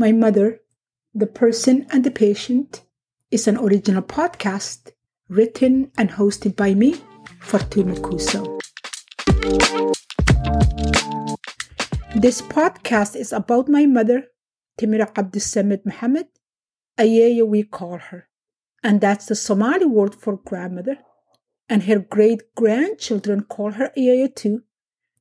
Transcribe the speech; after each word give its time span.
My 0.00 0.12
Mother, 0.12 0.60
The 1.14 1.26
Person 1.26 1.86
and 1.92 2.04
the 2.04 2.10
Patient 2.10 2.84
is 3.30 3.46
an 3.46 3.58
original 3.58 4.00
podcast 4.00 4.92
written 5.28 5.92
and 5.98 6.12
hosted 6.12 6.56
by 6.56 6.72
me, 6.72 6.96
Fortuna 7.40 7.92
Kuso. 7.96 8.58
This 12.16 12.40
podcast 12.40 13.14
is 13.14 13.30
about 13.30 13.68
my 13.68 13.84
mother, 13.84 14.28
Timira 14.80 15.12
Abdussamid 15.12 15.84
Muhammad, 15.84 16.28
Ayeeyo 16.98 17.46
we 17.46 17.62
call 17.62 17.98
her, 17.98 18.26
and 18.82 19.02
that's 19.02 19.26
the 19.26 19.34
Somali 19.34 19.84
word 19.84 20.14
for 20.14 20.38
grandmother. 20.38 20.96
And 21.68 21.82
her 21.82 21.98
great 21.98 22.54
grandchildren 22.54 23.42
call 23.42 23.72
her 23.72 23.92
Ayeeyo 23.98 24.34
too, 24.34 24.62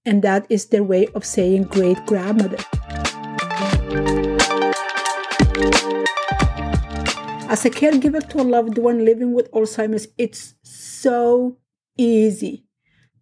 and 0.06 0.24
that 0.24 0.48
is 0.50 0.68
their 0.68 0.86
way 0.86 1.08
of 1.08 1.26
saying 1.26 1.64
great 1.64 2.06
grandmother. 2.06 2.64
As 7.50 7.66
a 7.66 7.72
caregiver 7.72 8.22
to 8.30 8.42
a 8.42 8.44
loved 8.44 8.78
one 8.78 9.04
living 9.04 9.34
with 9.34 9.52
Alzheimer's, 9.54 10.08
it's 10.20 10.54
so 10.62 11.58
easy 11.98 12.66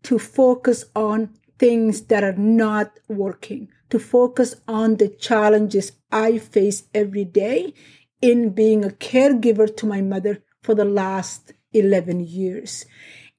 to 0.03 0.19
focus 0.19 0.83
on 0.93 1.29
things 1.57 2.01
that 2.07 2.25
are 2.25 2.35
not 2.35 2.99
working, 3.07 3.69
to 3.89 3.97
focus 3.97 4.57
on 4.67 4.97
the 4.97 5.07
challenges 5.07 5.93
I 6.11 6.39
face 6.39 6.89
every 6.93 7.23
day 7.23 7.73
in 8.21 8.49
being 8.49 8.83
a 8.83 8.89
caregiver 8.89 9.73
to 9.77 9.85
my 9.85 10.01
mother 10.01 10.43
for 10.61 10.75
the 10.75 10.83
last 10.83 11.53
11 11.71 12.19
years. 12.19 12.85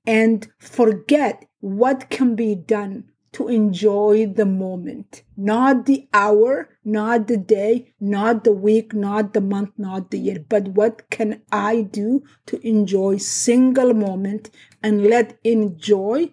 And 0.06 0.48
forget 0.58 1.44
what 1.60 2.08
can 2.08 2.34
be 2.34 2.54
done 2.54 3.10
to 3.38 3.46
enjoy 3.46 4.26
the 4.26 4.44
moment, 4.44 5.22
not 5.36 5.86
the 5.86 6.08
hour, 6.12 6.68
not 6.84 7.28
the 7.28 7.36
day, 7.36 7.94
not 8.00 8.42
the 8.42 8.52
week, 8.52 8.92
not 8.92 9.32
the 9.32 9.40
month, 9.40 9.70
not 9.78 10.10
the 10.10 10.18
year, 10.18 10.44
but 10.48 10.66
what 10.66 11.08
can 11.08 11.40
I 11.52 11.82
do 11.82 12.24
to 12.46 12.58
enjoy 12.66 13.18
single 13.18 13.94
moment 13.94 14.50
and 14.82 15.04
let 15.04 15.38
enjoy 15.44 16.32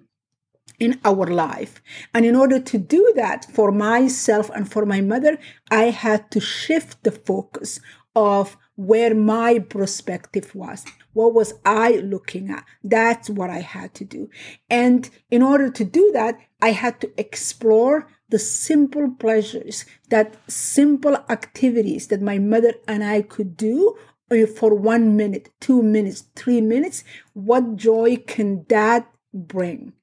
in 0.80 1.00
our 1.06 1.28
life. 1.28 1.80
And 2.12 2.26
in 2.26 2.36
order 2.36 2.60
to 2.60 2.78
do 2.80 3.14
that 3.16 3.46
for 3.46 3.72
myself 3.72 4.50
and 4.50 4.70
for 4.70 4.84
my 4.84 5.02
mother, 5.02 5.38
I 5.70 5.92
had 5.92 6.32
to 6.32 6.40
shift 6.40 7.04
the 7.04 7.12
focus 7.12 7.80
of 8.16 8.58
where 8.76 9.14
my 9.14 9.60
perspective 9.60 10.56
was. 10.56 10.84
What 11.16 11.34
was 11.34 11.54
I 11.66 11.94
looking 12.04 12.50
at? 12.50 12.66
That's 12.84 13.30
what 13.30 13.50
I 13.50 13.62
had 13.62 13.94
to 13.96 14.04
do. 14.04 14.30
And 14.70 15.10
in 15.32 15.42
order 15.42 15.72
to 15.72 15.86
do 15.86 16.12
that, 16.12 16.38
I 16.62 16.72
had 16.72 17.00
to 17.00 17.12
explore 17.18 18.10
the 18.28 18.38
simple 18.38 19.10
pleasures, 19.12 19.86
that 20.10 20.36
simple 20.52 21.16
activities 21.30 22.08
that 22.08 22.22
my 22.22 22.38
mother 22.38 22.74
and 22.86 23.02
I 23.02 23.22
could 23.22 23.56
do 23.56 23.98
uh, 24.30 24.46
for 24.46 24.76
one 24.76 25.16
minute, 25.16 25.52
two 25.62 25.82
minutes, 25.82 26.26
three 26.36 26.60
minutes. 26.60 27.06
What 27.32 27.78
joy 27.78 28.18
can 28.18 28.66
that 28.68 29.10
bring? 29.34 29.94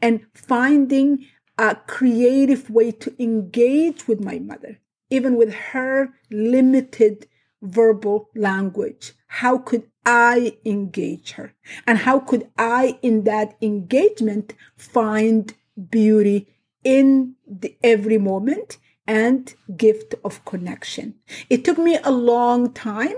And 0.00 0.26
finding 0.32 1.26
a 1.58 1.74
creative 1.74 2.70
way 2.70 2.90
to 2.90 3.22
engage 3.22 4.08
with 4.08 4.24
my 4.24 4.38
mother, 4.38 4.80
even 5.10 5.36
with 5.36 5.52
her 5.52 6.14
limited 6.30 7.26
verbal 7.64 8.28
language. 8.34 9.14
How 9.26 9.58
could 9.58 9.90
I 10.06 10.58
engage 10.64 11.32
her? 11.32 11.54
And 11.86 11.98
how 11.98 12.20
could 12.20 12.48
I, 12.56 12.98
in 13.02 13.24
that 13.24 13.56
engagement, 13.60 14.54
find 14.76 15.52
beauty 15.90 16.48
in 16.84 17.34
the 17.46 17.76
every 17.82 18.18
moment 18.18 18.78
and 19.06 19.52
gift 19.76 20.14
of 20.24 20.44
connection? 20.44 21.14
It 21.50 21.64
took 21.64 21.78
me 21.78 21.98
a 22.04 22.12
long 22.12 22.72
time, 22.72 23.16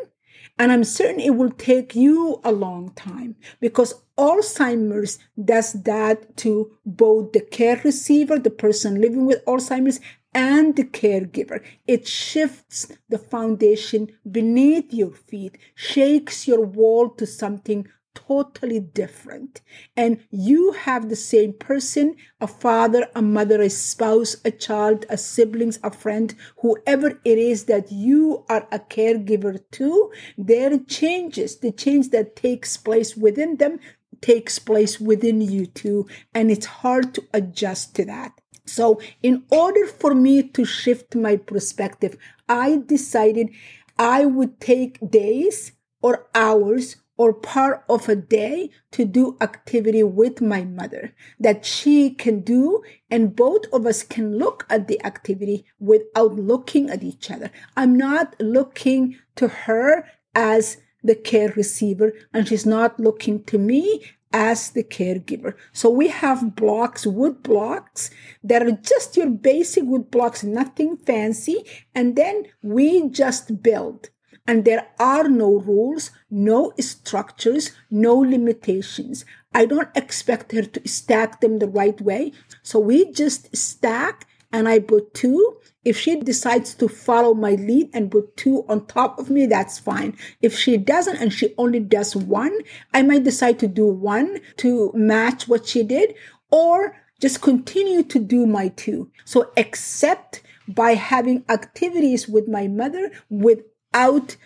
and 0.59 0.73
I'm 0.73 0.85
certain 0.85 1.21
it 1.21 1.35
will 1.35 1.51
take 1.51 1.95
you 1.95 2.41
a 2.43 2.53
long 2.53 2.93
time 2.95 3.37
because 3.61 3.95
Alzheimer's 4.17 5.19
does 5.45 5.75
that 5.83 6.37
to 6.39 6.79
both 6.87 7.33
the 7.33 7.41
care 7.41 7.81
receiver, 7.85 8.39
the 8.39 8.51
person 8.51 9.01
living 9.01 9.27
with 9.27 9.45
Alzheimer's, 9.45 10.01
and 10.37 10.77
the 10.77 10.85
caregiver. 10.85 11.65
It 11.87 12.07
shifts 12.07 12.93
the 13.09 13.19
foundation 13.19 14.11
beneath 14.31 14.93
your 14.93 15.13
feet, 15.13 15.57
shakes 15.75 16.47
your 16.47 16.61
wall 16.61 17.09
to 17.11 17.27
something 17.27 17.89
totally 18.15 18.81
different. 18.81 19.63
And 19.97 20.21
you 20.31 20.73
have 20.73 21.09
the 21.09 21.17
same 21.17 21.55
person 21.55 22.17
a 22.39 22.47
father, 22.47 23.09
a 23.15 23.23
mother, 23.23 23.63
a 23.63 23.71
spouse, 23.71 24.37
a 24.45 24.51
child, 24.51 25.07
a 25.09 25.17
siblings, 25.17 25.79
a 25.83 25.91
friend, 25.91 26.35
whoever 26.59 27.19
it 27.25 27.39
is 27.39 27.65
that 27.65 27.91
you 27.91 28.45
are 28.51 28.69
a 28.71 28.79
caregiver 28.79 29.59
to, 29.73 30.13
their 30.37 30.79
changes, 30.79 31.61
the 31.61 31.73
change 31.73 32.11
that 32.11 32.37
takes 32.37 32.77
place 32.77 33.17
within 33.17 33.57
them 33.57 33.81
takes 34.21 34.59
place 34.59 34.99
within 34.99 35.41
you 35.41 35.67
too. 35.67 36.07
And 36.35 36.51
it's 36.51 36.67
hard 36.67 37.15
to 37.15 37.25
adjust 37.33 37.95
to 37.97 38.05
that. 38.07 38.41
So, 38.67 39.01
in 39.23 39.45
order 39.51 39.87
for 39.87 40.15
me 40.15 40.43
to 40.43 40.65
shift 40.65 41.15
my 41.15 41.37
perspective, 41.37 42.17
I 42.49 42.83
decided 42.85 43.51
I 43.99 44.27
would 44.27 44.61
take 44.61 44.99
days 45.11 45.73
or 46.03 46.27
hours 46.35 46.97
or 47.17 47.33
part 47.33 47.83
of 47.89 48.09
a 48.09 48.17
day 48.17 48.71
to 48.93 49.05
do 49.05 49.37
activity 49.41 50.03
with 50.03 50.41
my 50.41 50.65
mother 50.65 51.15
that 51.41 51.65
she 51.65 52.11
can 52.11 52.41
do 52.41 52.83
and 53.11 53.35
both 53.35 53.65
of 53.73 53.87
us 53.87 54.03
can 54.03 54.39
look 54.39 54.67
at 54.69 54.87
the 54.87 55.03
activity 55.05 55.65
without 55.79 56.35
looking 56.35 56.91
at 56.91 57.03
each 57.03 57.31
other. 57.31 57.51
I'm 57.77 57.97
not 57.97 58.37
looking 58.39 59.17
to 59.37 59.49
her 59.49 60.05
as 60.35 60.77
the 61.03 61.15
care 61.15 61.53
receiver 61.57 62.13
and 62.33 62.47
she's 62.47 62.67
not 62.67 63.01
looking 63.01 63.45
to 63.45 63.59
me 63.59 64.05
as 64.37 64.73
the 64.73 64.85
caregiver. 64.85 65.55
So 65.73 65.89
we 65.89 66.09
have 66.09 66.55
blocks, 66.55 67.07
wood 67.07 67.43
blocks 67.43 68.11
that 68.45 68.63
are 68.63 68.73
just 68.73 69.17
your 69.17 69.31
basic 69.31 69.85
wood 69.85 70.11
blocks, 70.11 70.45
nothing 70.45 70.99
fancy. 70.99 71.65
And 71.95 72.17
then 72.17 72.45
we 72.63 73.09
just 73.09 73.63
build. 73.63 74.11
And 74.47 74.67
there 74.67 74.89
are 75.01 75.27
no 75.27 75.55
rules, 75.55 76.11
no 76.31 76.75
structures, 76.79 77.73
no 77.91 78.15
limitations. 78.15 79.25
I 79.55 79.65
don't 79.65 79.97
expect 79.97 80.53
her 80.53 80.65
to 80.65 80.87
stack 80.87 81.41
them 81.41 81.59
the 81.59 81.69
right 81.69 81.99
way. 81.99 82.33
So 82.63 82.79
we 82.79 83.11
just 83.11 83.57
stack 83.57 84.27
and 84.57 84.69
I 84.69 84.79
put 84.81 85.15
two 85.15 85.59
if 85.87 85.97
she 85.97 86.19
decides 86.19 86.75
to 86.75 86.89
follow 86.89 87.33
my 87.33 87.53
lead 87.53 87.91
and 87.95 88.11
put 88.11 88.37
two 88.37 88.65
on 88.69 88.87
top 88.87 89.21
of 89.21 89.31
me, 89.31 89.47
that's 89.47 89.79
fine. 89.79 90.17
If 90.43 90.59
she 90.59 90.77
doesn't 90.79 91.19
and 91.19 91.33
she 91.33 91.55
only 91.57 91.79
does 91.79 92.17
one, 92.17 92.59
I 92.93 93.03
might 93.03 93.23
decide 93.23 93.61
to 93.61 93.69
do 93.69 93.87
one 93.87 94.41
to 94.57 94.91
match 94.95 95.47
what 95.47 95.69
she 95.69 95.85
did 95.85 96.17
or 96.51 96.97
just 97.21 97.41
continue 97.41 98.03
to 98.03 98.19
do 98.19 98.47
my 98.47 98.67
two. 98.67 99.13
So 99.25 99.53
accept 99.57 100.43
by 100.67 100.95
having 100.95 101.45
activities 101.49 102.27
with 102.27 102.49
my 102.49 102.67
mother 102.67 103.13
without 103.31 104.37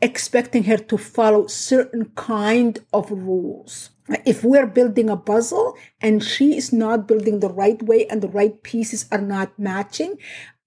expecting 0.00 0.64
her 0.64 0.76
to 0.76 0.96
follow 0.96 1.46
certain 1.46 2.06
kind 2.14 2.78
of 2.92 3.10
rules. 3.10 3.90
If 4.24 4.42
we're 4.42 4.66
building 4.66 5.10
a 5.10 5.16
puzzle 5.16 5.76
and 6.00 6.22
she 6.22 6.56
is 6.56 6.72
not 6.72 7.06
building 7.08 7.40
the 7.40 7.50
right 7.50 7.82
way 7.82 8.06
and 8.06 8.22
the 8.22 8.28
right 8.28 8.62
pieces 8.62 9.06
are 9.12 9.20
not 9.20 9.58
matching, 9.58 10.16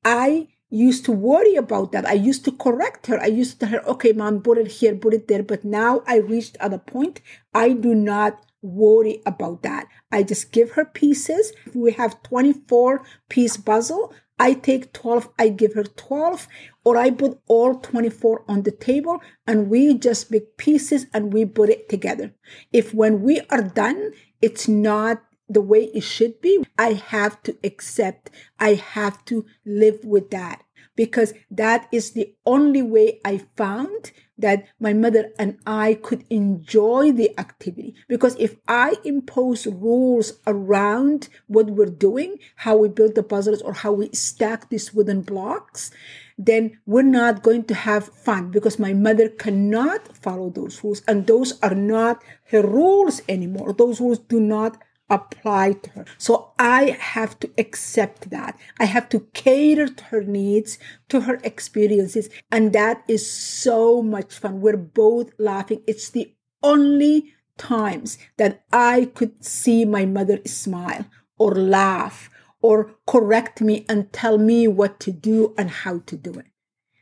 I 0.06 0.50
used 0.70 1.06
to 1.06 1.12
worry 1.12 1.56
about 1.56 1.92
that. 1.92 2.06
I 2.06 2.14
used 2.14 2.46
to 2.46 2.52
correct 2.52 3.08
her. 3.08 3.20
I 3.20 3.28
used 3.28 3.60
to 3.60 3.66
tell 3.66 3.70
her, 3.70 3.88
okay, 3.88 4.14
mom, 4.14 4.42
put 4.42 4.58
it 4.58 4.68
here, 4.68 4.96
put 4.96 5.14
it 5.14 5.28
there. 5.28 5.44
But 5.44 5.66
now 5.66 6.02
I 6.08 6.18
reached 6.18 6.58
at 6.60 6.74
a 6.74 6.80
point 6.80 7.22
I 7.54 7.74
do 7.74 7.96
not 7.96 8.46
worry 8.62 9.22
about 9.26 9.64
that. 9.64 9.88
I 10.12 10.24
just 10.24 10.52
give 10.52 10.72
her 10.72 10.86
pieces. 10.86 11.52
We 11.74 11.94
have 11.94 12.22
24 12.24 13.04
piece 13.30 13.58
puzzle, 13.58 14.14
I 14.42 14.54
take 14.54 14.92
12, 14.92 15.30
I 15.38 15.50
give 15.50 15.76
her 15.76 15.84
12, 15.84 16.48
or 16.84 16.98
I 16.98 17.12
put 17.12 17.40
all 17.48 17.76
24 17.76 18.44
on 18.48 18.64
the 18.64 18.72
table 18.72 19.22
and 19.46 19.70
we 19.70 19.94
just 19.94 20.32
make 20.32 20.58
pieces 20.58 21.06
and 21.14 21.32
we 21.32 21.46
put 21.46 21.70
it 21.70 21.88
together. 21.88 22.34
If 22.74 22.92
when 22.92 23.22
we 23.22 23.42
are 23.52 23.62
done, 23.62 24.14
it's 24.42 24.68
not 24.68 25.22
the 25.48 25.62
way 25.62 25.92
it 25.94 26.02
should 26.02 26.42
be, 26.42 26.66
I 26.76 26.94
have 26.94 27.44
to 27.44 27.56
accept, 27.64 28.32
I 28.60 28.74
have 28.74 29.24
to 29.26 29.46
live 29.64 30.04
with 30.04 30.32
that 30.32 30.64
because 30.96 31.36
that 31.52 31.88
is 31.92 32.14
the 32.14 32.34
only 32.44 32.82
way 32.82 33.20
I 33.24 33.46
found 33.56 34.12
that 34.42 34.68
my 34.80 34.94
mother 34.94 35.32
and 35.40 35.58
I 35.66 35.96
could 35.96 36.26
enjoy 36.30 37.12
the 37.12 37.38
activity. 37.40 37.96
Because 38.08 38.36
if 38.40 38.58
I 38.68 38.96
impose 39.04 39.66
rules 39.68 40.34
around 40.46 41.30
what 41.48 41.68
we're 41.68 41.86
doing, 41.86 42.38
how 42.58 42.78
we 42.78 42.90
build 42.90 43.16
the 43.16 43.24
puzzles 43.24 43.62
or 43.62 43.74
how 43.74 43.94
we 43.94 44.10
stack 44.14 44.70
these 44.70 44.94
wooden 44.94 45.22
blocks, 45.22 45.92
then 46.38 46.80
we're 46.86 47.04
not 47.04 47.44
going 47.44 47.64
to 47.66 47.76
have 47.76 48.08
fun 48.08 48.50
because 48.50 48.80
my 48.80 48.94
mother 48.94 49.30
cannot 49.30 50.18
follow 50.18 50.50
those 50.50 50.84
rules. 50.84 51.02
And 51.08 51.28
those 51.28 51.60
are 51.62 51.76
not 51.76 52.24
her 52.50 52.62
rules 52.62 53.22
anymore. 53.30 53.74
Those 53.74 54.02
rules 54.02 54.20
do 54.20 54.40
not 54.40 54.82
apply 55.12 55.74
to 55.74 55.90
her. 55.92 56.06
So 56.18 56.54
I 56.58 56.98
have 57.00 57.38
to 57.42 57.52
accept 57.58 58.32
that. 58.32 58.58
I 58.80 58.86
have 58.86 59.10
to 59.10 59.28
cater 59.34 59.88
to 59.88 60.04
her 60.06 60.24
needs, 60.24 60.80
to 61.10 61.22
her 61.22 61.40
experiences. 61.44 62.30
And 62.52 62.74
that 62.74 63.04
is 63.08 63.30
so 63.30 64.02
much 64.02 64.34
fun. 64.34 64.62
We're 64.62 64.78
both 64.78 65.34
laughing. 65.38 65.84
It's 65.86 66.10
the 66.10 66.34
only 66.64 67.34
times 67.58 68.18
that 68.38 68.64
I 68.72 69.12
could 69.14 69.44
see 69.44 69.86
my 69.86 70.06
mother 70.06 70.40
smile 70.46 71.06
or 71.38 71.54
laugh 71.54 72.30
or 72.62 72.96
correct 73.06 73.62
me 73.62 73.86
and 73.90 74.12
tell 74.14 74.38
me 74.38 74.68
what 74.68 75.00
to 75.02 75.12
do 75.12 75.54
and 75.58 75.70
how 75.70 76.00
to 76.06 76.16
do 76.16 76.32
it. 76.34 76.51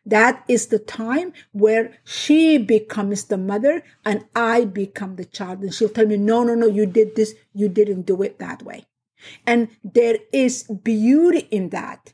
That 0.10 0.44
is 0.48 0.68
the 0.68 0.80
time 0.80 1.34
where 1.52 1.94
she 2.04 2.58
becomes 2.58 3.26
the 3.26 3.38
mother 3.38 3.84
and 4.04 4.26
I 4.36 4.66
become 4.66 5.16
the 5.16 5.26
child. 5.26 5.60
And 5.60 5.74
she'll 5.74 5.90
tell 5.90 6.08
me, 6.08 6.18
no, 6.18 6.44
no, 6.44 6.56
no, 6.56 6.66
you 6.66 6.86
did 6.86 7.16
this. 7.16 7.36
You 7.54 7.70
didn't 7.70 8.04
do 8.04 8.24
it 8.24 8.40
that 8.40 8.64
way. 8.64 8.86
And 9.46 9.70
there 9.84 10.18
is 10.34 10.64
beauty 10.64 11.48
in 11.52 11.70
that. 11.70 12.14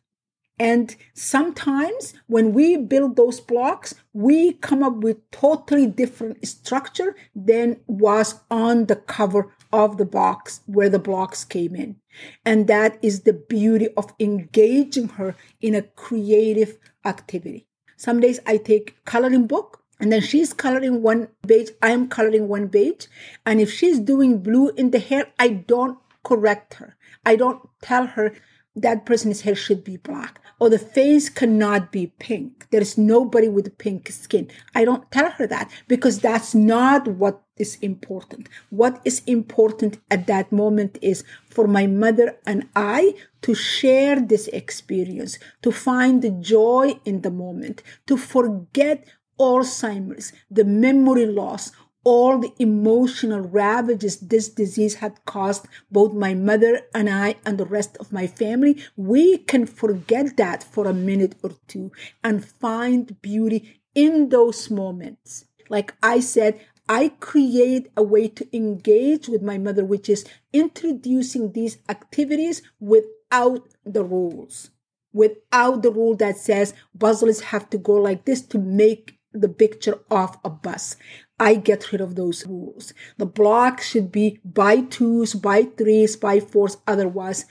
And 0.60 0.96
sometimes 1.14 2.14
when 2.28 2.54
we 2.54 2.76
build 2.78 3.16
those 3.16 3.40
blocks, 3.40 3.94
we 4.14 4.54
come 4.54 4.84
up 4.84 4.96
with 4.98 5.30
totally 5.32 5.88
different 5.88 6.46
structure 6.46 7.16
than 7.34 7.80
was 7.88 8.42
on 8.50 8.86
the 8.86 8.96
cover 8.96 9.54
of 9.72 9.98
the 9.98 10.06
box 10.06 10.62
where 10.66 10.90
the 10.90 11.00
blocks 11.00 11.46
came 11.46 11.76
in. 11.76 11.98
And 12.46 12.68
that 12.68 12.98
is 13.02 13.22
the 13.22 13.34
beauty 13.34 13.90
of 13.96 14.14
engaging 14.20 15.10
her 15.10 15.36
in 15.62 15.76
a 15.76 15.82
creative 15.82 16.78
activity. 17.06 17.68
Some 17.98 18.20
days 18.20 18.40
I 18.46 18.58
take 18.58 19.04
coloring 19.06 19.48
book 19.48 19.82
and 20.00 20.12
then 20.12 20.22
she's 20.22 20.54
coloring 20.54 21.02
one 21.02 21.30
page, 21.48 21.70
I'm 21.82 22.08
coloring 22.08 22.48
one 22.48 22.70
page. 22.70 23.08
And 23.46 23.62
if 23.62 23.72
she's 23.72 24.00
doing 24.00 24.42
blue 24.42 24.70
in 24.70 24.92
the 24.92 25.00
hair, 25.00 25.28
I 25.40 25.50
don't 25.50 25.98
correct 26.24 26.76
her. 26.76 26.96
I 27.26 27.36
don't 27.36 27.62
tell 27.82 28.08
her 28.08 28.34
that 28.76 29.06
person's 29.06 29.42
hair 29.42 29.56
should 29.56 29.84
be 29.84 29.98
black 29.98 30.42
or 30.60 30.70
the 30.70 30.80
face 30.80 31.30
cannot 31.30 31.92
be 31.92 32.08
pink. 32.20 32.68
There 32.72 32.82
is 32.82 32.98
nobody 32.98 33.48
with 33.48 33.78
pink 33.78 34.10
skin. 34.10 34.50
I 34.74 34.86
don't 34.86 35.10
tell 35.12 35.32
her 35.32 35.48
that 35.48 35.72
because 35.88 36.20
that's 36.20 36.54
not 36.54 37.08
what 37.08 37.42
is 37.58 37.78
important. 37.82 38.50
What 38.70 39.02
is 39.06 39.22
important 39.26 40.00
at 40.12 40.28
that 40.28 40.52
moment 40.52 40.98
is 41.02 41.24
for 41.50 41.68
my 41.68 41.88
mother 41.88 42.38
and 42.46 42.68
I 42.76 43.16
to 43.42 43.54
share 43.54 44.20
this 44.20 44.48
experience, 44.50 45.40
to 45.62 45.72
find 45.72 46.22
the 46.22 46.32
joy 46.32 47.00
in 47.06 47.22
the 47.22 47.32
moment, 47.32 47.82
to 48.08 48.18
forget 48.18 49.06
Alzheimer's, 49.40 50.34
the 50.50 50.66
memory 50.66 51.26
loss, 51.26 51.72
all 52.04 52.38
the 52.38 52.54
emotional 52.60 53.42
ravages 53.42 54.18
this 54.18 54.48
disease 54.48 54.96
had 54.96 55.26
caused 55.26 55.66
both 55.92 56.14
my 56.14 56.36
mother 56.36 56.82
and 56.94 57.10
I 57.10 57.36
and 57.46 57.58
the 57.58 57.66
rest 57.66 57.98
of 57.98 58.14
my 58.14 58.28
family, 58.28 58.78
we 58.96 59.40
can 59.40 59.66
forget 59.66 60.38
that 60.38 60.64
for 60.64 60.88
a 60.88 60.94
minute 60.94 61.36
or 61.42 61.52
two 61.68 61.92
and 62.24 62.46
find 62.46 63.20
beauty 63.22 63.82
in 63.96 64.30
those 64.30 64.70
moments. 64.70 65.46
Like 65.68 65.96
I 66.04 66.20
said, 66.20 66.62
I 66.88 67.10
create 67.20 67.92
a 67.98 68.04
way 68.04 68.28
to 68.28 68.56
engage 68.56 69.28
with 69.28 69.42
my 69.42 69.58
mother, 69.58 69.84
which 69.84 70.08
is 70.10 70.26
introducing 70.54 71.52
these 71.52 71.78
activities 71.90 72.62
without 72.80 73.68
the 73.84 74.04
rules, 74.04 74.70
without 75.12 75.82
the 75.82 75.92
rule 75.92 76.16
that 76.18 76.38
says 76.38 76.74
puzzles 77.00 77.42
have 77.42 77.70
to 77.72 77.78
go 77.78 77.94
like 77.94 78.26
this 78.26 78.42
to 78.42 78.60
make 78.60 79.18
the 79.34 79.50
picture 79.50 80.00
of 80.12 80.38
a 80.46 80.50
bus. 80.50 80.96
I 81.40 81.56
get 81.56 81.92
rid 81.92 82.02
of 82.02 82.16
those 82.16 82.46
rules. 82.46 82.94
The 83.18 83.26
block 83.26 83.82
should 83.82 84.12
be 84.12 84.40
by 84.46 84.82
twos, 84.82 85.34
by 85.34 85.64
threes, 85.64 86.16
by 86.16 86.40
fours. 86.40 86.78
Otherwise, 86.88 87.46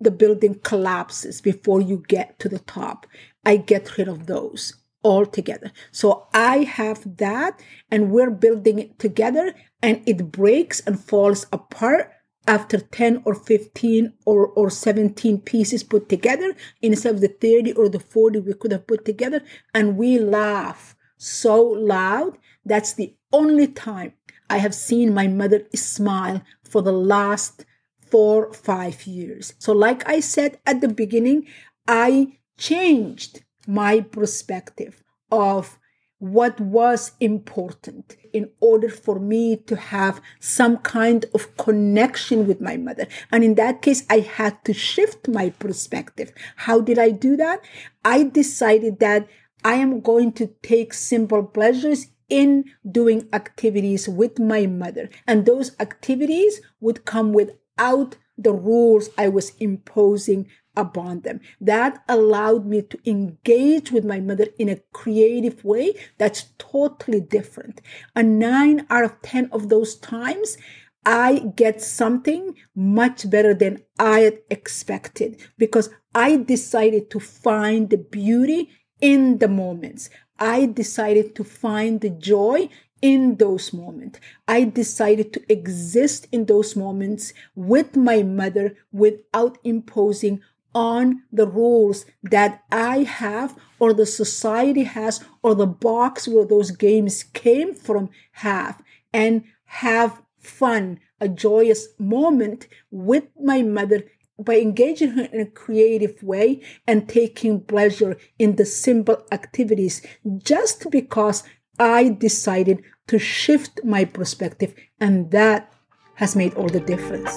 the 0.00 0.10
building 0.10 0.54
collapses 0.54 1.40
before 1.40 1.80
you 1.80 2.02
get 2.08 2.38
to 2.40 2.48
the 2.48 2.58
top. 2.58 3.06
I 3.44 3.58
get 3.58 3.96
rid 3.98 4.08
of 4.08 4.26
those 4.26 4.74
altogether. 5.04 5.72
So 5.92 6.26
I 6.32 6.58
have 6.58 7.16
that 7.18 7.60
and 7.90 8.10
we're 8.10 8.30
building 8.30 8.78
it 8.78 8.98
together 8.98 9.54
and 9.82 10.02
it 10.06 10.30
breaks 10.30 10.80
and 10.80 11.00
falls 11.00 11.46
apart 11.52 12.12
after 12.46 12.78
10 12.78 13.22
or 13.24 13.34
15 13.34 14.12
or, 14.24 14.48
or 14.48 14.70
17 14.70 15.40
pieces 15.42 15.82
put 15.82 16.08
together 16.08 16.54
instead 16.82 17.14
of 17.14 17.20
the 17.20 17.28
30 17.28 17.72
or 17.74 17.88
the 17.88 18.00
40 18.00 18.40
we 18.40 18.54
could 18.54 18.72
have 18.72 18.86
put 18.86 19.04
together 19.04 19.42
and 19.74 19.96
we 19.96 20.18
laugh 20.18 20.96
so 21.16 21.62
loud 21.62 22.38
that's 22.64 22.94
the 22.94 23.14
only 23.32 23.66
time 23.66 24.14
I 24.48 24.58
have 24.58 24.74
seen 24.74 25.14
my 25.14 25.28
mother 25.28 25.62
smile 25.74 26.42
for 26.64 26.82
the 26.82 26.92
last 26.92 27.64
four, 28.00 28.52
five 28.52 29.06
years. 29.06 29.54
So, 29.58 29.72
like 29.72 30.06
I 30.08 30.18
said 30.18 30.58
at 30.66 30.80
the 30.80 30.88
beginning, 30.88 31.46
I 31.86 32.38
changed 32.58 33.44
my 33.66 34.00
perspective 34.00 35.02
of 35.30 35.78
what 36.20 36.60
was 36.60 37.12
important 37.18 38.14
in 38.34 38.50
order 38.60 38.90
for 38.90 39.18
me 39.18 39.56
to 39.56 39.74
have 39.74 40.20
some 40.38 40.76
kind 40.76 41.24
of 41.34 41.56
connection 41.56 42.46
with 42.46 42.60
my 42.60 42.76
mother. 42.76 43.06
And 43.32 43.42
in 43.42 43.54
that 43.54 43.80
case, 43.80 44.04
I 44.10 44.20
had 44.20 44.62
to 44.66 44.74
shift 44.74 45.28
my 45.28 45.48
perspective. 45.50 46.32
How 46.56 46.82
did 46.82 46.98
I 46.98 47.10
do 47.10 47.36
that? 47.38 47.64
I 48.04 48.24
decided 48.24 49.00
that 49.00 49.28
I 49.64 49.74
am 49.74 50.00
going 50.00 50.32
to 50.32 50.48
take 50.62 50.92
simple 50.92 51.42
pleasures 51.42 52.08
in 52.28 52.64
doing 52.88 53.28
activities 53.32 54.06
with 54.06 54.38
my 54.38 54.66
mother. 54.66 55.08
And 55.26 55.46
those 55.46 55.72
activities 55.80 56.60
would 56.80 57.06
come 57.06 57.32
without 57.32 58.16
the 58.36 58.52
rules 58.52 59.10
I 59.18 59.28
was 59.28 59.52
imposing 59.58 60.48
upon 60.76 61.20
them. 61.20 61.40
That 61.60 62.02
allowed 62.08 62.66
me 62.66 62.82
to 62.82 62.98
engage 63.04 63.90
with 63.90 64.04
my 64.04 64.20
mother 64.20 64.46
in 64.58 64.68
a 64.68 64.80
creative 64.92 65.64
way 65.64 65.94
that's 66.18 66.52
totally 66.58 67.20
different. 67.20 67.80
And 68.14 68.38
nine 68.38 68.86
out 68.90 69.04
of 69.04 69.22
10 69.22 69.50
of 69.52 69.68
those 69.68 69.96
times, 69.96 70.56
I 71.04 71.52
get 71.56 71.80
something 71.80 72.54
much 72.74 73.28
better 73.30 73.54
than 73.54 73.82
I 73.98 74.20
had 74.20 74.38
expected 74.50 75.40
because 75.56 75.90
I 76.14 76.36
decided 76.36 77.10
to 77.10 77.20
find 77.20 77.88
the 77.88 77.96
beauty 77.96 78.70
in 79.00 79.38
the 79.38 79.48
moments. 79.48 80.10
I 80.38 80.66
decided 80.66 81.34
to 81.36 81.44
find 81.44 82.00
the 82.00 82.10
joy 82.10 82.68
in 83.02 83.36
those 83.36 83.72
moments. 83.72 84.20
I 84.46 84.64
decided 84.64 85.32
to 85.32 85.52
exist 85.52 86.26
in 86.32 86.46
those 86.46 86.76
moments 86.76 87.32
with 87.54 87.96
my 87.96 88.22
mother 88.22 88.76
without 88.92 89.58
imposing 89.64 90.42
on 90.74 91.22
the 91.32 91.46
rules 91.46 92.06
that 92.22 92.62
I 92.70 92.98
have 93.02 93.56
or 93.78 93.92
the 93.92 94.06
society 94.06 94.84
has 94.84 95.24
or 95.42 95.54
the 95.54 95.66
box 95.66 96.28
where 96.28 96.44
those 96.44 96.70
games 96.70 97.24
came 97.24 97.74
from 97.74 98.10
have 98.32 98.82
and 99.12 99.44
have 99.64 100.22
fun, 100.38 101.00
a 101.20 101.28
joyous 101.28 101.88
moment 101.98 102.66
with 102.90 103.24
my 103.40 103.62
mother 103.62 104.04
by 104.38 104.58
engaging 104.58 105.10
her 105.10 105.24
in 105.24 105.40
a 105.40 105.46
creative 105.46 106.22
way 106.22 106.62
and 106.86 107.08
taking 107.08 107.60
pleasure 107.60 108.16
in 108.38 108.56
the 108.56 108.64
simple 108.64 109.22
activities 109.30 110.02
just 110.38 110.90
because 110.90 111.42
I 111.78 112.10
decided 112.10 112.82
to 113.08 113.18
shift 113.18 113.80
my 113.84 114.04
perspective 114.04 114.74
and 114.98 115.30
that 115.30 115.72
has 116.14 116.36
made 116.36 116.54
all 116.54 116.68
the 116.68 116.80
difference. 116.80 117.34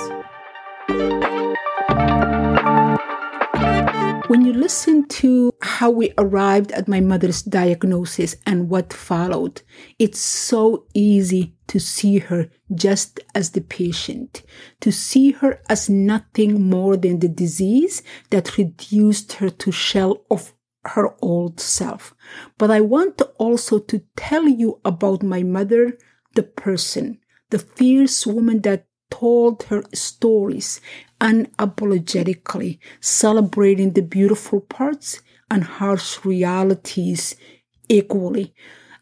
When 4.28 4.46
you 4.46 4.54
listen 4.54 5.06
to 5.20 5.52
how 5.62 5.90
we 5.90 6.14
arrived 6.18 6.72
at 6.72 6.88
my 6.88 7.02
mother's 7.02 7.42
diagnosis 7.42 8.38
and 8.46 8.70
what 8.70 8.94
followed, 8.94 9.62
it's 10.00 10.20
so 10.20 10.86
easy 10.94 11.56
to 11.68 11.78
see 11.78 12.20
her 12.20 12.50
just 12.74 13.20
as 13.36 13.52
the 13.52 13.60
patient, 13.60 14.44
to 14.80 14.94
see 14.94 15.32
her 15.32 15.62
as 15.70 15.90
nothing 15.90 16.70
more 16.70 16.96
than 16.96 17.20
the 17.20 17.28
disease 17.28 18.02
that 18.30 18.58
reduced 18.58 19.34
her 19.34 19.50
to 19.50 19.74
shell 19.74 20.26
of 20.32 20.54
her 20.86 21.16
old 21.22 21.60
self. 21.60 22.16
But 22.58 22.72
I 22.72 22.80
want 22.80 23.22
also 23.38 23.78
to 23.78 24.04
tell 24.16 24.48
you 24.48 24.80
about 24.86 25.22
my 25.22 25.44
mother, 25.44 25.98
the 26.36 26.44
person, 26.44 27.20
the 27.50 27.60
fierce 27.60 28.26
woman 28.26 28.62
that 28.62 28.88
told 29.20 29.64
her 29.64 29.84
stories 29.94 30.82
unapologetically, 31.22 32.80
celebrating 33.00 33.94
the 33.94 34.02
beautiful 34.02 34.60
parts 34.60 35.22
and 35.52 35.64
harsh 35.64 36.26
realities 36.26 37.36
equally. 37.88 38.54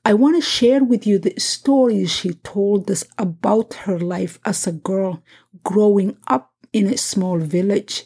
I 0.03 0.13
want 0.13 0.35
to 0.35 0.41
share 0.41 0.83
with 0.83 1.07
you 1.07 1.17
the 1.17 1.35
stories 1.37 2.11
she 2.11 2.33
told 2.33 2.91
us 2.91 3.05
about 3.17 3.73
her 3.85 3.99
life 3.99 4.37
as 4.43 4.67
a 4.67 4.73
girl 4.73 5.23
growing 5.63 6.17
up 6.27 6.51
in 6.73 6.87
a 6.87 6.97
small 6.97 7.39
village, 7.39 8.03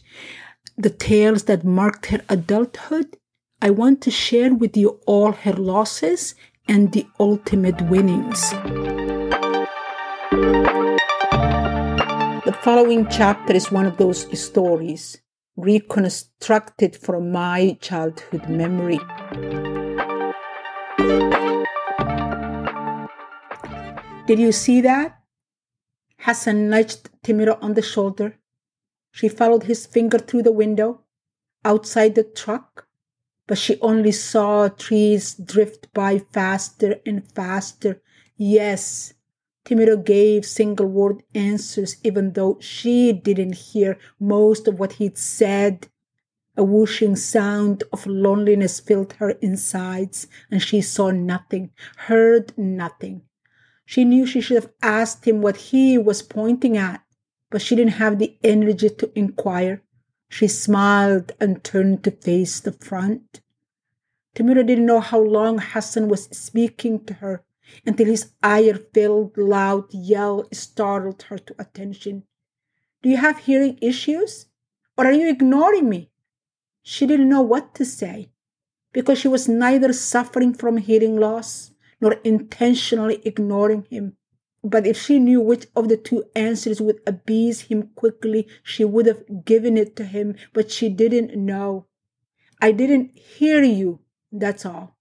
the 0.77 0.89
tales 0.89 1.43
that 1.43 1.63
marked 1.63 2.07
her 2.07 2.21
adulthood. 2.29 3.17
I 3.61 3.71
want 3.71 4.01
to 4.01 4.11
share 4.11 4.53
with 4.53 4.77
you 4.77 4.99
all 5.07 5.31
her 5.31 5.53
losses 5.53 6.35
and 6.67 6.91
the 6.91 7.07
ultimate 7.19 7.81
winnings 7.89 8.53
following 12.65 13.07
chapter 13.11 13.53
is 13.53 13.71
one 13.71 13.85
of 13.85 13.95
those 13.97 14.25
stories 14.41 15.21
reconstructed 15.55 16.95
from 16.95 17.31
my 17.31 17.77
childhood 17.79 18.49
memory. 18.49 18.97
Did 24.25 24.39
you 24.39 24.51
see 24.51 24.81
that? 24.81 25.19
Hassan 26.17 26.67
nudged 26.67 27.11
Timira 27.21 27.61
on 27.61 27.75
the 27.75 27.83
shoulder. 27.83 28.39
She 29.11 29.27
followed 29.29 29.65
his 29.65 29.85
finger 29.85 30.17
through 30.17 30.41
the 30.41 30.51
window 30.51 31.01
outside 31.63 32.15
the 32.15 32.23
truck, 32.23 32.87
but 33.45 33.59
she 33.59 33.79
only 33.79 34.11
saw 34.11 34.69
trees 34.69 35.35
drift 35.35 35.93
by 35.93 36.17
faster 36.17 36.95
and 37.05 37.31
faster. 37.31 38.01
Yes, 38.37 39.13
Timiro 39.65 39.97
gave 40.05 40.45
single 40.45 40.85
word 40.85 41.23
answers, 41.33 41.97
even 42.03 42.33
though 42.33 42.57
she 42.61 43.11
didn't 43.11 43.55
hear 43.55 43.97
most 44.19 44.67
of 44.67 44.77
what 44.79 44.93
he'd 44.93 45.17
said. 45.17 45.87
A 46.55 46.63
whooshing 46.63 47.15
sound 47.15 47.83
of 47.91 48.05
loneliness 48.05 48.79
filled 48.79 49.13
her 49.13 49.31
insides, 49.41 50.27
and 50.51 50.61
she 50.61 50.81
saw 50.81 51.09
nothing, 51.09 51.71
heard 51.97 52.55
nothing. 52.55 53.23
She 53.85 54.05
knew 54.05 54.27
she 54.27 54.39
should 54.39 54.61
have 54.61 54.71
asked 54.83 55.25
him 55.25 55.41
what 55.41 55.57
he 55.57 55.97
was 55.97 56.21
pointing 56.21 56.77
at, 56.77 57.01
but 57.49 57.61
she 57.61 57.75
didn't 57.75 57.93
have 57.93 58.19
the 58.19 58.37
energy 58.43 58.89
to 58.89 59.11
inquire. 59.17 59.81
She 60.29 60.47
smiled 60.47 61.31
and 61.39 61.63
turned 61.63 62.03
to 62.03 62.11
face 62.11 62.59
the 62.59 62.71
front. 62.71 63.41
Timira 64.35 64.65
didn't 64.65 64.85
know 64.85 64.99
how 64.99 65.19
long 65.19 65.57
Hassan 65.57 66.07
was 66.07 66.25
speaking 66.25 67.03
to 67.05 67.15
her 67.15 67.44
until 67.85 68.07
his 68.07 68.31
ire 68.43 68.79
filled 68.93 69.37
loud 69.37 69.93
yell 69.93 70.47
startled 70.51 71.23
her 71.23 71.37
to 71.37 71.55
attention. 71.59 72.23
Do 73.01 73.09
you 73.09 73.17
have 73.17 73.39
hearing 73.39 73.77
issues? 73.81 74.47
Or 74.97 75.05
are 75.05 75.11
you 75.11 75.29
ignoring 75.29 75.89
me? 75.89 76.09
She 76.81 77.05
didn't 77.05 77.29
know 77.29 77.41
what 77.41 77.75
to 77.75 77.85
say 77.85 78.29
because 78.93 79.19
she 79.19 79.27
was 79.27 79.47
neither 79.47 79.91
suffering 79.91 80.53
from 80.53 80.77
hearing 80.77 81.17
loss 81.17 81.71
nor 81.99 82.13
intentionally 82.23 83.21
ignoring 83.25 83.85
him. 83.89 84.15
But 84.63 84.87
if 84.87 84.97
she 84.97 85.19
knew 85.19 85.41
which 85.41 85.67
of 85.75 85.89
the 85.89 85.97
two 85.97 86.23
answers 86.35 86.81
would 86.81 86.99
appease 87.05 87.61
him 87.61 87.89
quickly, 87.93 88.47
she 88.63 88.83
would 88.83 89.05
have 89.05 89.45
given 89.45 89.77
it 89.77 89.95
to 89.97 90.05
him, 90.05 90.35
but 90.53 90.71
she 90.71 90.89
didn't 90.89 91.35
know. 91.35 91.85
I 92.61 92.71
didn't 92.71 93.15
hear 93.15 93.61
you, 93.61 93.99
that's 94.31 94.65
all. 94.65 94.94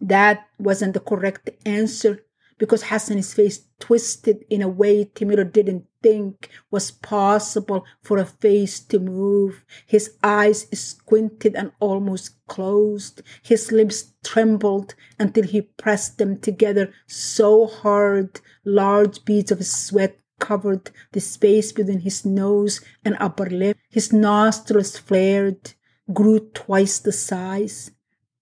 That 0.00 0.46
wasn't 0.58 0.94
the 0.94 1.00
correct 1.00 1.50
answer 1.66 2.24
because 2.58 2.84
Hassan's 2.84 3.32
face 3.32 3.60
twisted 3.78 4.44
in 4.50 4.62
a 4.62 4.68
way 4.68 5.04
Timiro 5.04 5.50
didn't 5.50 5.86
think 6.02 6.48
was 6.70 6.90
possible 6.90 7.84
for 8.02 8.18
a 8.18 8.24
face 8.24 8.80
to 8.80 8.98
move. 8.98 9.64
His 9.86 10.14
eyes 10.22 10.66
squinted 10.72 11.54
and 11.54 11.72
almost 11.80 12.44
closed. 12.46 13.22
His 13.42 13.72
lips 13.72 14.12
trembled 14.24 14.94
until 15.18 15.44
he 15.44 15.62
pressed 15.62 16.18
them 16.18 16.38
together 16.38 16.92
so 17.06 17.66
hard 17.66 18.40
large 18.64 19.24
beads 19.24 19.52
of 19.52 19.64
sweat 19.64 20.18
covered 20.38 20.90
the 21.12 21.20
space 21.20 21.72
between 21.72 22.00
his 22.00 22.24
nose 22.24 22.80
and 23.04 23.16
upper 23.18 23.46
lip. 23.50 23.76
His 23.90 24.12
nostrils 24.12 24.96
flared, 24.96 25.74
grew 26.12 26.40
twice 26.54 26.98
the 27.00 27.12
size. 27.12 27.90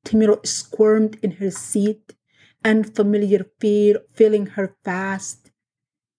Timiro 0.07 0.47
squirmed 0.47 1.19
in 1.21 1.33
her 1.33 1.51
seat, 1.51 2.15
unfamiliar 2.65 3.45
fear 3.59 4.03
filling 4.13 4.47
her 4.47 4.77
fast. 4.85 5.51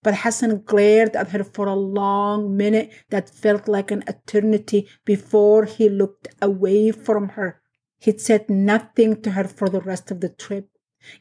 But 0.03 0.15
Hassan 0.17 0.63
glared 0.65 1.15
at 1.15 1.29
her 1.29 1.43
for 1.43 1.67
a 1.67 1.73
long 1.73 2.55
minute 2.55 2.91
that 3.09 3.29
felt 3.29 3.67
like 3.67 3.89
an 3.89 4.03
eternity 4.05 4.87
before 5.05 5.63
he 5.63 5.87
looked 5.87 6.27
away 6.41 6.91
from 6.91 7.29
her. 7.29 7.61
He'd 7.99 8.19
said 8.19 8.49
nothing 8.49 9.21
to 9.21 9.31
her 9.31 9.45
for 9.45 9.69
the 9.69 9.81
rest 9.81 10.11
of 10.11 10.19
the 10.19 10.29
trip. 10.29 10.69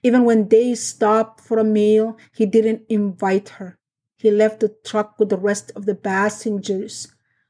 Even 0.03 0.25
when 0.25 0.49
they 0.49 0.75
stopped 0.75 1.41
for 1.41 1.59
a 1.59 1.65
meal, 1.65 2.17
he 2.35 2.47
didn't 2.47 2.83
invite 2.89 3.51
her. 3.61 3.79
He 4.19 4.31
left 4.31 4.61
the 4.61 4.75
truck 4.85 5.19
with 5.19 5.29
the 5.29 5.37
rest 5.37 5.71
of 5.77 5.87
the 5.87 5.95
passengers. 5.95 7.09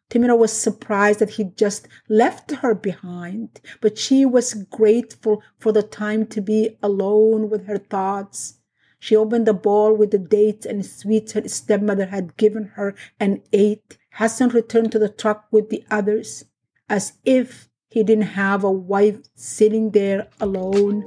Timira 0.09 0.39
was 0.39 0.53
surprised 0.53 1.19
that 1.19 1.31
he 1.31 1.45
just 1.45 1.89
left 2.09 2.51
her 2.53 2.75
behind, 2.75 3.61
but 3.81 3.99
she 3.99 4.25
was 4.25 4.55
grateful 4.55 5.43
for 5.59 5.73
the 5.73 5.83
time 5.83 6.27
to 6.27 6.41
be 6.41 6.79
alone 6.83 7.51
with 7.51 7.67
her 7.67 7.79
thoughts. 7.79 8.59
She 9.01 9.17
opened 9.17 9.47
the 9.47 9.53
bowl 9.53 9.95
with 9.95 10.13
the 10.13 10.19
dates 10.19 10.65
and 10.65 10.87
sweets 10.87 11.33
her 11.33 11.47
stepmother 11.49 12.07
had 12.07 12.37
given 12.37 12.73
her 12.75 12.95
and 13.19 13.43
ate. 13.53 13.99
Hassan 14.13 14.51
returned 14.51 14.93
to 14.93 14.99
the 14.99 15.09
truck 15.09 15.47
with 15.51 15.71
the 15.71 15.85
others, 15.91 16.45
as 16.89 17.15
if 17.25 17.69
he 17.89 18.03
didn't 18.03 18.35
have 18.35 18.65
a 18.65 18.71
wife 18.71 19.19
sitting 19.35 19.91
there 19.91 20.29
alone. 20.41 21.05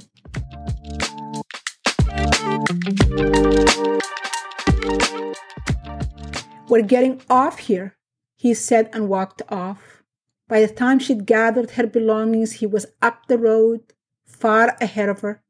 We're 6.68 6.82
getting 6.82 7.20
off 7.28 7.58
here, 7.58 7.96
he 8.40 8.54
said 8.54 8.88
and 8.94 9.06
walked 9.06 9.42
off. 9.50 10.02
By 10.48 10.62
the 10.62 10.72
time 10.72 10.98
she'd 10.98 11.26
gathered 11.26 11.72
her 11.72 11.86
belongings, 11.86 12.52
he 12.52 12.66
was 12.66 12.86
up 13.02 13.26
the 13.26 13.36
road, 13.36 13.80
far 14.24 14.78
ahead 14.80 15.10
of 15.10 15.20
her. 15.20 15.42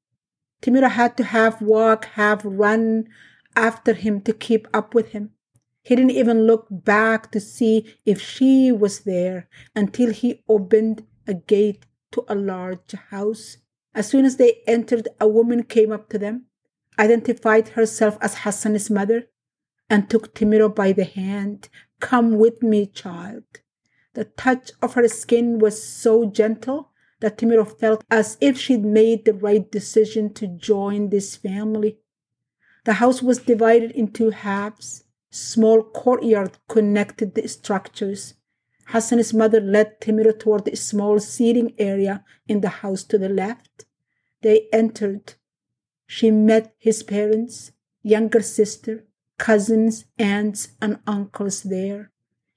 Timira 0.61 0.91
had 0.91 1.17
to 1.17 1.23
half 1.23 1.63
walk, 1.63 2.07
half 2.17 2.41
run 2.45 3.07
after 3.55 3.93
him 3.93 4.21
to 4.23 4.33
keep 4.33 4.67
up 4.75 4.93
with 4.93 5.11
him. 5.11 5.31
He 5.85 5.95
didn't 5.95 6.19
even 6.23 6.49
look 6.49 6.67
back 6.69 7.31
to 7.31 7.39
see 7.39 7.95
if 8.05 8.21
she 8.21 8.73
was 8.73 9.01
there 9.13 9.49
until 9.77 10.13
he 10.13 10.43
opened 10.49 11.07
a 11.29 11.35
gate 11.35 11.87
to 12.11 12.25
a 12.27 12.35
large 12.35 12.91
house. 13.11 13.59
As 13.95 14.09
soon 14.09 14.25
as 14.25 14.37
they 14.37 14.63
entered, 14.67 15.07
a 15.21 15.29
woman 15.29 15.63
came 15.63 15.93
up 15.93 16.09
to 16.09 16.19
them, 16.19 16.47
identified 16.99 17.69
herself 17.69 18.19
as 18.21 18.39
Hassan's 18.39 18.91
mother, 18.91 19.29
and 19.89 20.11
took 20.11 20.35
Timiro 20.35 20.75
by 20.75 20.91
the 20.91 21.05
hand, 21.05 21.69
Come 22.01 22.39
with 22.39 22.63
me, 22.63 22.87
child. 22.87 23.45
The 24.15 24.25
touch 24.25 24.73
of 24.83 24.95
her 24.95 25.07
skin 25.09 25.59
was 25.59 25.83
so 25.83 26.25
gentle 26.25 26.91
that 27.21 27.39
Timiro 27.39 27.65
felt 27.65 28.03
as 28.11 28.37
if 28.41 28.59
she'd 28.59 28.85
made 28.85 29.25
the 29.25 29.35
right 29.35 29.71
decision 29.71 30.33
to 30.35 30.47
join 30.47 31.11
this 31.11 31.37
family. 31.37 31.99
The 32.85 32.95
house 32.95 33.23
was 33.23 33.39
divided 33.39 33.93
into 33.93 34.31
halves. 34.31 35.05
Small 35.31 35.83
courtyard 35.83 36.59
connected 36.69 37.35
the 37.35 37.47
structures. 37.47 38.35
Hassan's 38.87 39.33
mother 39.33 39.61
led 39.61 40.01
Timiro 40.01 40.37
toward 40.37 40.65
the 40.65 40.77
small 40.77 41.21
seating 41.21 41.75
area 41.79 42.25
in 42.49 42.63
the 42.63 42.69
house 42.69 43.05
to 43.05 43.19
the 43.19 43.29
left. 43.29 43.85
They 44.43 44.69
entered. 44.73 45.35
She 46.07 46.33
met 46.33 46.75
his 46.79 47.05
parents, 47.05 47.71
younger 48.03 48.41
sister, 48.41 49.05
cousins, 49.41 50.05
aunts, 50.19 50.69
and 50.83 50.99
uncles 51.07 51.63
there. 51.63 52.13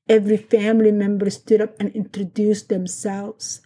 Every 0.10 0.36
family 0.36 0.92
member 0.92 1.30
stood 1.30 1.62
up 1.62 1.76
and 1.80 1.90
introduced 1.96 2.68
themselves. 2.68 3.62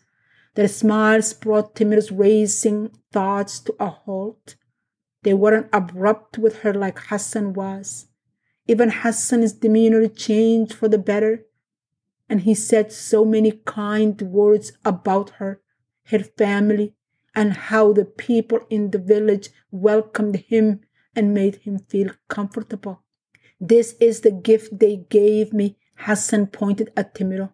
Their 0.54 0.68
smiles 0.68 1.34
brought 1.34 1.76
Timiro's 1.76 2.12
racing 2.12 2.92
thoughts 3.12 3.60
to 3.62 3.76
a 3.80 3.90
halt. 3.90 4.56
They 5.24 5.34
weren't 5.34 5.70
abrupt 5.74 6.38
with 6.38 6.60
her 6.60 6.76
like 6.76 7.00
Hassan 7.10 7.54
was. 7.54 8.06
Even 8.68 8.92
Hassan's 8.92 9.54
demeanor 9.54 10.08
changed 10.08 10.74
for 10.76 10.88
the 10.88 11.00
better, 11.00 11.46
and 12.30 12.42
he 12.42 12.54
said 12.54 12.92
so 12.92 13.26
many 13.26 13.52
kind 13.66 14.22
words 14.22 14.74
about 14.86 15.32
her, 15.42 15.60
her 16.12 16.20
family, 16.20 16.94
and 17.34 17.54
how 17.54 17.94
the 17.94 18.06
people 18.06 18.60
in 18.70 18.92
the 18.92 19.00
village 19.00 19.50
welcomed 19.72 20.36
him 20.36 20.82
and 21.16 21.34
made 21.34 21.56
him 21.58 21.80
feel 21.80 22.12
comfortable. 22.28 23.02
This 23.60 23.96
is 24.00 24.22
the 24.22 24.32
gift 24.32 24.80
they 24.80 24.98
gave 25.10 25.52
me, 25.52 25.78
Hassan 25.96 26.48
pointed 26.48 26.92
at 26.96 27.16
Timiro. 27.16 27.52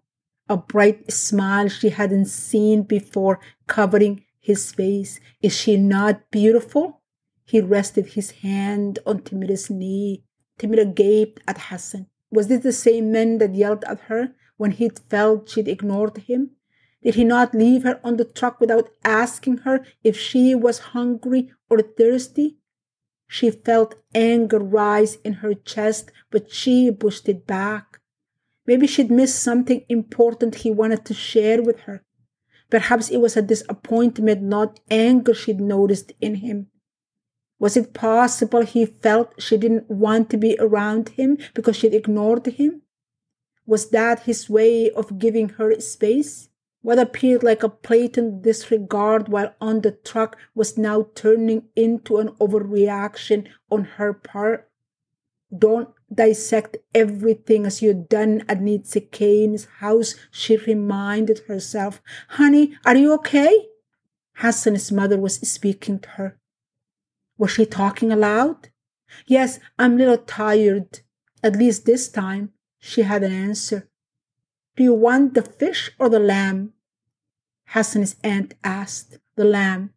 A 0.50 0.58
bright 0.58 1.12
smile 1.12 1.70
she 1.70 1.90
hadn't 1.90 2.26
seen 2.26 2.84
before 2.84 3.40
covering 3.68 4.26
his 4.40 4.72
face. 4.74 5.22
Is 5.42 5.56
she 5.56 5.78
not 5.78 6.30
beautiful? 6.30 7.02
He 7.46 7.62
rested 7.62 8.08
his 8.08 8.32
hand 8.32 9.00
on 9.06 9.20
Timiro's 9.20 9.70
knee. 9.70 10.24
Timiro 10.60 10.94
gaped 10.94 11.42
at 11.48 11.58
Hassan. 11.58 12.08
Was 12.30 12.48
this 12.48 12.64
the 12.64 12.74
same 12.74 13.12
man 13.12 13.38
that 13.38 13.56
yelled 13.56 13.86
at 13.86 14.02
her 14.02 14.36
when 14.58 14.72
he'd 14.72 15.00
felt 15.10 15.50
she'd 15.50 15.68
ignored 15.70 16.18
him? 16.18 16.52
Did 17.02 17.16
he 17.16 17.24
not 17.24 17.54
leave 17.54 17.84
her 17.84 18.00
on 18.04 18.18
the 18.18 18.26
truck 18.26 18.60
without 18.60 18.90
asking 19.04 19.60
her 19.60 19.86
if 20.04 20.18
she 20.18 20.56
was 20.56 20.80
hungry 20.80 21.52
or 21.70 21.82
thirsty? 21.82 22.58
She 23.34 23.50
felt 23.50 23.96
anger 24.14 24.60
rise 24.60 25.16
in 25.24 25.42
her 25.42 25.56
chest, 25.56 26.12
but 26.30 26.52
she 26.52 26.92
pushed 26.92 27.28
it 27.28 27.48
back. 27.48 28.00
Maybe 28.68 28.86
she'd 28.86 29.10
missed 29.10 29.42
something 29.42 29.84
important 29.90 30.54
he 30.54 30.70
wanted 30.70 31.04
to 31.06 31.16
share 31.16 31.60
with 31.60 31.80
her. 31.88 32.04
Perhaps 32.70 33.10
it 33.10 33.18
was 33.18 33.36
a 33.36 33.42
disappointment, 33.42 34.44
not 34.44 34.80
anger, 34.92 35.34
she'd 35.34 35.60
noticed 35.60 36.14
in 36.22 36.36
him. 36.46 36.68
Was 37.58 37.76
it 37.76 37.96
possible 37.96 38.62
he 38.62 38.86
felt 38.86 39.42
she 39.42 39.58
didn't 39.58 39.90
want 39.90 40.30
to 40.30 40.38
be 40.38 40.56
around 40.60 41.10
him 41.10 41.40
because 41.56 41.76
she'd 41.76 41.96
ignored 41.96 42.46
him? 42.46 42.84
Was 43.66 43.90
that 43.90 44.30
his 44.30 44.48
way 44.48 44.92
of 44.92 45.18
giving 45.18 45.50
her 45.58 45.80
space? 45.80 46.50
What 46.84 47.00
appeared 47.00 47.44
like 47.44 47.64
a 47.64 47.70
blatant 47.70 48.42
disregard 48.42 49.30
while 49.30 49.56
on 49.62 49.82
the 49.82 49.92
truck 49.92 50.38
was 50.54 50.78
now 50.78 51.08
turning 51.16 51.64
into 51.78 52.18
an 52.18 52.30
overreaction 52.42 53.48
on 53.72 53.86
her 53.96 54.14
part. 54.14 54.70
Don't 55.58 55.90
dissect 56.14 56.76
everything 56.94 57.66
as 57.66 57.82
you'd 57.82 58.10
done 58.10 58.44
at 58.50 58.60
Nitze 58.60 59.10
Kane's 59.12 59.66
house, 59.80 60.16
she 60.30 60.58
reminded 60.58 61.40
herself. 61.48 62.02
Honey, 62.28 62.78
are 62.86 62.98
you 62.98 63.14
okay? 63.14 63.68
Hassan's 64.40 64.92
mother 64.92 65.18
was 65.18 65.36
speaking 65.36 66.00
to 66.00 66.10
her. 66.10 66.38
Was 67.38 67.52
she 67.52 67.66
talking 67.66 68.12
aloud? 68.12 68.70
Yes, 69.26 69.62
I'm 69.80 69.94
a 69.94 69.98
little 69.98 70.18
tired. 70.18 71.00
At 71.42 71.56
least 71.56 71.86
this 71.86 72.10
time, 72.10 72.52
she 72.78 73.04
had 73.04 73.24
an 73.24 73.32
answer. 73.32 73.90
Do 74.76 74.84
you 74.84 74.94
want 74.94 75.34
the 75.34 75.44
fish 75.44 75.92
or 75.98 76.10
the 76.10 76.20
lamb? 76.20 76.73
Hassan's 77.74 78.16
aunt 78.24 78.54
asked. 78.64 79.18
The 79.36 79.46
lamb. 79.46 79.94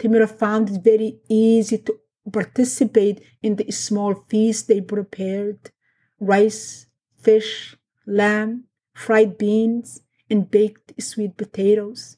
Timira 0.00 0.28
found 0.28 0.68
it 0.68 0.82
very 0.82 1.20
easy 1.28 1.78
to 1.78 2.00
participate 2.32 3.22
in 3.40 3.54
the 3.54 3.70
small 3.70 4.14
feast 4.28 4.66
they 4.66 4.80
prepared 4.80 5.70
rice, 6.18 6.86
fish, 7.16 7.76
lamb, 8.04 8.64
fried 8.94 9.38
beans, 9.38 10.02
and 10.28 10.50
baked 10.50 11.00
sweet 11.00 11.36
potatoes. 11.36 12.16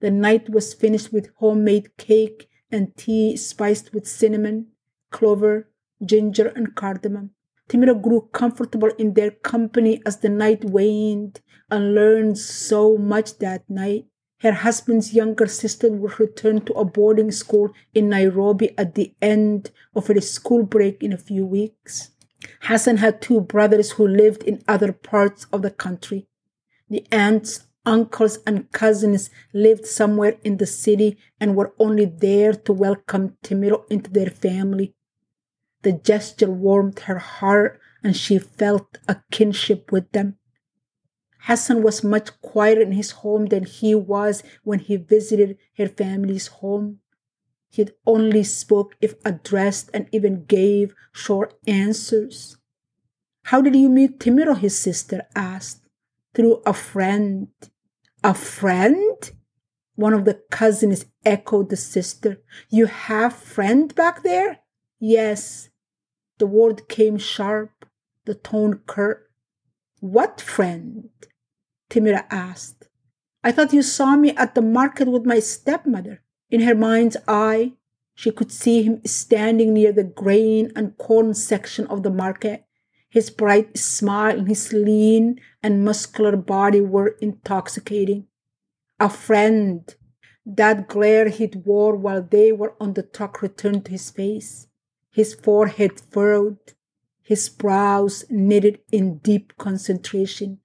The 0.00 0.10
night 0.10 0.50
was 0.50 0.74
finished 0.74 1.10
with 1.10 1.30
homemade 1.36 1.96
cake 1.96 2.50
and 2.70 2.94
tea 2.98 3.38
spiced 3.38 3.94
with 3.94 4.06
cinnamon, 4.06 4.66
clover, 5.10 5.70
ginger, 6.04 6.48
and 6.48 6.74
cardamom. 6.74 7.30
Timira 7.70 7.94
grew 8.00 8.28
comfortable 8.32 8.90
in 8.98 9.14
their 9.14 9.30
company 9.30 10.02
as 10.04 10.18
the 10.18 10.28
night 10.28 10.64
waned 10.66 11.40
and 11.70 11.94
learned 11.94 12.36
so 12.36 12.98
much 12.98 13.38
that 13.38 13.64
night. 13.70 14.04
Her 14.44 14.52
husband's 14.52 15.14
younger 15.14 15.46
sister 15.46 15.90
would 15.90 16.20
return 16.20 16.60
to 16.66 16.74
a 16.74 16.84
boarding 16.84 17.32
school 17.32 17.72
in 17.94 18.10
Nairobi 18.10 18.76
at 18.76 18.94
the 18.94 19.14
end 19.22 19.70
of 19.96 20.08
her 20.08 20.20
school 20.20 20.64
break 20.64 21.02
in 21.02 21.14
a 21.14 21.24
few 21.30 21.46
weeks. 21.46 22.10
Hassan 22.60 22.98
had 22.98 23.22
two 23.22 23.40
brothers 23.40 23.92
who 23.92 24.06
lived 24.06 24.42
in 24.42 24.62
other 24.68 24.92
parts 24.92 25.46
of 25.50 25.62
the 25.62 25.70
country. 25.70 26.26
The 26.90 27.06
aunts, 27.10 27.68
uncles, 27.86 28.38
and 28.46 28.70
cousins 28.70 29.30
lived 29.54 29.86
somewhere 29.86 30.36
in 30.44 30.58
the 30.58 30.66
city 30.66 31.16
and 31.40 31.56
were 31.56 31.72
only 31.78 32.04
there 32.04 32.52
to 32.52 32.72
welcome 32.74 33.38
Timiro 33.42 33.90
into 33.90 34.10
their 34.10 34.28
family. 34.28 34.94
The 35.84 35.92
gesture 35.92 36.50
warmed 36.50 37.00
her 37.00 37.18
heart 37.18 37.80
and 38.02 38.14
she 38.14 38.38
felt 38.38 38.98
a 39.08 39.22
kinship 39.30 39.90
with 39.90 40.12
them. 40.12 40.36
Hassan 41.46 41.82
was 41.82 42.02
much 42.02 42.30
quieter 42.40 42.80
in 42.80 42.92
his 42.92 43.10
home 43.22 43.46
than 43.46 43.64
he 43.64 43.94
was 43.94 44.42
when 44.62 44.78
he 44.78 44.96
visited 44.96 45.58
her 45.76 45.88
family's 45.88 46.46
home. 46.46 47.00
He 47.68 47.86
only 48.06 48.44
spoke 48.44 48.96
if 49.02 49.14
addressed 49.26 49.90
and 49.92 50.08
even 50.10 50.46
gave 50.46 50.94
short 51.12 51.52
answers. 51.66 52.56
How 53.44 53.60
did 53.60 53.76
you 53.76 53.90
meet 53.90 54.20
Timiro? 54.20 54.56
his 54.56 54.78
sister 54.78 55.26
asked. 55.34 55.82
Through 56.34 56.62
a 56.64 56.72
friend. 56.72 57.48
A 58.22 58.32
friend? 58.32 59.30
One 59.96 60.14
of 60.14 60.24
the 60.24 60.40
cousins 60.50 61.04
echoed 61.26 61.68
the 61.68 61.76
sister. 61.76 62.40
You 62.70 62.86
have 62.86 63.34
friend 63.34 63.94
back 63.94 64.22
there? 64.22 64.60
Yes. 64.98 65.68
The 66.38 66.46
word 66.46 66.88
came 66.88 67.18
sharp, 67.18 67.84
the 68.24 68.34
tone 68.34 68.80
curt. 68.86 69.30
What 70.00 70.40
friend? 70.40 71.10
Timira 71.94 72.24
asked. 72.28 72.88
I 73.44 73.52
thought 73.52 73.72
you 73.72 73.82
saw 73.82 74.16
me 74.16 74.30
at 74.30 74.56
the 74.56 74.62
market 74.62 75.06
with 75.06 75.24
my 75.24 75.38
stepmother. 75.38 76.22
In 76.50 76.62
her 76.62 76.74
mind's 76.74 77.16
eye, 77.28 77.74
she 78.16 78.32
could 78.32 78.50
see 78.50 78.82
him 78.82 79.00
standing 79.04 79.72
near 79.72 79.92
the 79.92 80.02
grain 80.02 80.72
and 80.74 80.98
corn 80.98 81.34
section 81.34 81.86
of 81.86 82.02
the 82.02 82.10
market. 82.10 82.64
His 83.08 83.30
bright 83.30 83.78
smile 83.78 84.36
and 84.36 84.48
his 84.48 84.72
lean 84.72 85.40
and 85.62 85.84
muscular 85.84 86.36
body 86.36 86.80
were 86.80 87.16
intoxicating. 87.20 88.26
A 88.98 89.08
friend. 89.08 89.94
That 90.44 90.88
glare 90.88 91.28
he'd 91.28 91.64
wore 91.64 91.96
while 91.96 92.22
they 92.22 92.50
were 92.50 92.74
on 92.80 92.94
the 92.94 93.02
truck 93.04 93.40
returned 93.40 93.86
to 93.86 93.92
his 93.92 94.10
face, 94.10 94.66
his 95.10 95.32
forehead 95.32 96.00
furrowed, 96.10 96.74
his 97.22 97.48
brows 97.48 98.24
knitted 98.28 98.80
in 98.92 99.18
deep 99.18 99.56
concentration. 99.56 100.58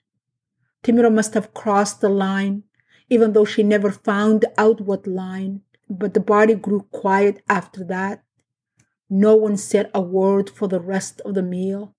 Timiro 0.84 1.14
must 1.14 1.34
have 1.34 1.54
crossed 1.54 2.02
the 2.02 2.10
line, 2.10 2.64
even 3.10 3.34
though 3.34 3.46
she 3.46 3.64
never 3.64 3.92
found 3.92 4.46
out 4.58 4.82
what 4.82 5.08
line. 5.08 5.62
But 5.90 6.14
the 6.14 6.20
body 6.20 6.56
grew 6.56 6.82
quiet 6.92 7.42
after 7.50 7.84
that. 7.86 8.24
No 9.10 9.36
one 9.36 9.58
said 9.58 9.90
a 9.94 10.02
word 10.02 10.50
for 10.50 10.68
the 10.68 10.80
rest 10.80 11.20
of 11.22 11.34
the 11.34 11.42
meal. 11.42 11.96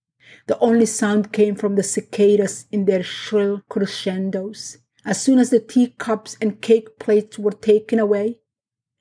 The 0.46 0.58
only 0.60 0.86
sound 0.86 1.32
came 1.32 1.56
from 1.56 1.74
the 1.74 1.82
cicadas 1.82 2.66
in 2.70 2.84
their 2.84 3.02
shrill 3.02 3.62
crescendos. 3.68 4.78
As 5.04 5.20
soon 5.20 5.38
as 5.38 5.50
the 5.50 5.60
teacups 5.60 6.36
and 6.40 6.60
cake 6.60 6.98
plates 6.98 7.38
were 7.38 7.52
taken 7.52 7.98
away, 7.98 8.38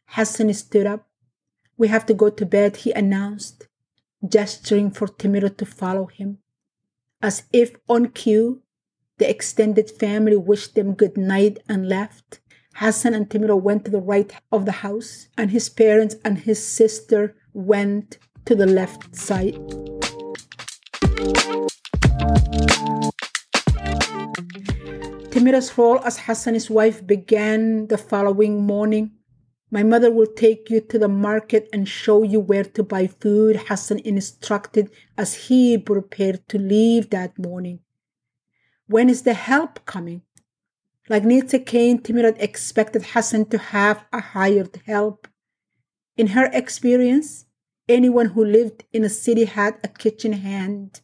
Hassan 0.08 0.52
stood 0.54 0.88
up. 0.88 1.08
We 1.78 1.90
have 1.90 2.06
to 2.08 2.14
go 2.14 2.30
to 2.30 2.46
bed, 2.46 2.78
he 2.78 2.92
announced, 2.92 3.68
gesturing 4.28 4.92
for 4.92 5.08
Timiro 5.08 5.56
to 5.58 5.66
follow 5.66 6.08
him. 6.08 6.40
As 7.22 7.44
if 7.54 7.76
on 7.88 8.08
cue, 8.10 8.64
the 9.20 9.30
extended 9.30 9.92
family 9.92 10.38
wished 10.38 10.76
them 10.76 10.94
good 10.94 11.18
night 11.18 11.60
and 11.68 11.88
left. 11.88 12.40
Hassan 12.76 13.14
and 13.14 13.30
Timiro 13.30 13.62
went 13.62 13.84
to 13.86 13.92
the 13.92 14.00
right 14.00 14.32
of 14.52 14.66
the 14.66 14.72
house, 14.72 15.28
and 15.38 15.52
his 15.52 15.68
parents 15.68 16.16
and 16.24 16.40
his 16.40 16.66
sister 16.66 17.36
went 17.54 18.18
to 18.46 18.56
the 18.56 18.66
left 18.66 19.14
side. 19.14 19.56
Timiro's 25.32 25.78
role 25.78 26.00
as 26.06 26.20
Hassan's 26.20 26.70
wife 26.70 27.06
began 27.06 27.88
the 27.88 27.98
following 27.98 28.64
morning. 28.64 29.12
My 29.70 29.84
mother 29.84 30.12
will 30.12 30.26
take 30.26 30.70
you 30.70 30.80
to 30.80 30.98
the 30.98 31.10
market 31.10 31.68
and 31.74 31.88
show 31.88 32.24
you 32.24 32.40
where 32.40 32.64
to 32.64 32.84
buy 32.84 33.08
food, 33.08 33.68
Hassan 33.68 34.00
instructed 34.00 34.90
as 35.18 35.48
he 35.48 35.78
prepared 35.78 36.48
to 36.50 36.58
leave 36.58 37.10
that 37.10 37.38
morning. 37.38 37.82
When 38.90 39.08
is 39.08 39.22
the 39.22 39.36
help 39.36 39.86
coming? 39.86 40.24
Like 41.10 41.22
Nitze 41.22 41.64
Kane, 41.64 42.00
Timirat 42.00 42.42
expected 42.42 43.04
Hassan 43.14 43.46
to 43.52 43.60
have 43.60 44.04
a 44.12 44.20
hired 44.20 44.82
help. 44.88 45.28
In 46.18 46.28
her 46.28 46.50
experience, 46.52 47.46
anyone 47.88 48.30
who 48.30 48.44
lived 48.44 48.86
in 48.92 49.04
a 49.04 49.10
city 49.10 49.46
had 49.46 49.76
a 49.84 49.90
kitchen 49.90 50.34
hand. 50.34 51.02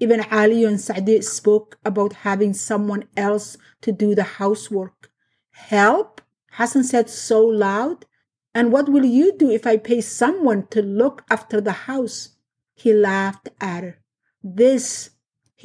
Even 0.00 0.24
Ali 0.30 0.64
and 0.64 0.80
Saadi 0.80 1.20
spoke 1.20 1.78
about 1.84 2.24
having 2.24 2.54
someone 2.54 3.04
else 3.18 3.58
to 3.82 3.92
do 3.92 4.14
the 4.14 4.38
housework. 4.40 5.10
Help? 5.50 6.22
Hassan 6.52 6.84
said 6.84 7.10
so 7.10 7.44
loud. 7.44 8.06
And 8.54 8.72
what 8.72 8.88
will 8.88 9.04
you 9.04 9.36
do 9.36 9.50
if 9.50 9.66
I 9.66 9.76
pay 9.76 10.00
someone 10.00 10.68
to 10.68 10.80
look 10.80 11.22
after 11.28 11.60
the 11.60 11.84
house? 11.84 12.30
He 12.74 12.94
laughed 12.94 13.50
at 13.60 13.84
her. 13.84 13.98
This 14.42 15.10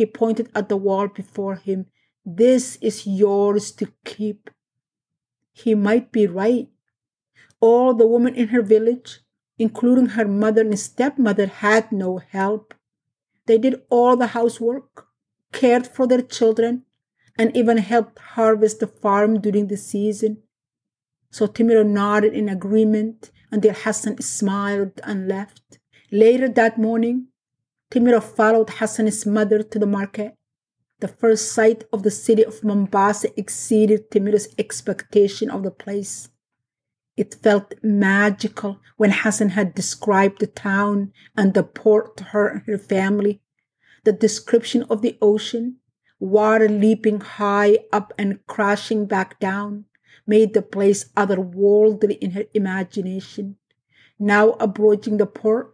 he 0.01 0.05
pointed 0.07 0.49
at 0.55 0.67
the 0.67 0.75
wall 0.75 1.07
before 1.07 1.57
him. 1.57 1.85
This 2.25 2.77
is 2.77 3.05
yours 3.05 3.71
to 3.73 3.93
keep. 4.03 4.49
He 5.53 5.75
might 5.75 6.11
be 6.11 6.25
right. 6.25 6.69
All 7.59 7.93
the 7.93 8.07
women 8.07 8.33
in 8.33 8.47
her 8.47 8.63
village, 8.63 9.19
including 9.59 10.07
her 10.17 10.27
mother 10.27 10.61
and 10.61 10.79
stepmother, 10.79 11.45
had 11.45 11.91
no 11.91 12.17
help. 12.17 12.73
They 13.45 13.59
did 13.59 13.83
all 13.91 14.17
the 14.17 14.33
housework, 14.37 15.05
cared 15.51 15.85
for 15.85 16.07
their 16.07 16.23
children, 16.23 16.81
and 17.37 17.55
even 17.55 17.77
helped 17.77 18.17
harvest 18.35 18.79
the 18.79 18.87
farm 18.87 19.39
during 19.39 19.67
the 19.67 19.77
season. 19.77 20.41
So 21.29 21.45
Timiro 21.45 21.85
nodded 21.85 22.33
in 22.33 22.49
agreement 22.49 23.29
until 23.51 23.75
Hassan 23.75 24.19
smiled 24.21 24.99
and 25.03 25.27
left. 25.27 25.77
Later 26.11 26.49
that 26.49 26.79
morning, 26.79 27.27
Timiro 27.91 28.23
followed 28.23 28.69
Hassan's 28.69 29.25
mother 29.25 29.61
to 29.61 29.77
the 29.77 29.85
market. 29.85 30.33
The 31.01 31.09
first 31.09 31.51
sight 31.51 31.83
of 31.91 32.03
the 32.03 32.11
city 32.11 32.43
of 32.43 32.63
Mombasa 32.63 33.37
exceeded 33.37 34.09
Timiro's 34.09 34.47
expectation 34.57 35.49
of 35.49 35.63
the 35.63 35.71
place. 35.71 36.29
It 37.17 37.35
felt 37.35 37.73
magical 37.83 38.79
when 38.95 39.11
Hassan 39.11 39.49
had 39.49 39.75
described 39.75 40.39
the 40.39 40.47
town 40.47 41.11
and 41.35 41.53
the 41.53 41.63
port 41.63 42.15
to 42.17 42.23
her 42.25 42.47
and 42.47 42.61
her 42.65 42.77
family. 42.77 43.41
The 44.05 44.13
description 44.13 44.83
of 44.83 45.01
the 45.01 45.17
ocean, 45.21 45.77
water 46.17 46.69
leaping 46.69 47.19
high 47.19 47.79
up 47.91 48.13
and 48.17 48.39
crashing 48.47 49.05
back 49.05 49.37
down, 49.41 49.85
made 50.25 50.53
the 50.53 50.61
place 50.61 51.09
otherworldly 51.17 52.17
in 52.19 52.31
her 52.31 52.45
imagination. 52.53 53.57
Now 54.17 54.51
approaching 54.61 55.17
the 55.17 55.25
port, 55.25 55.73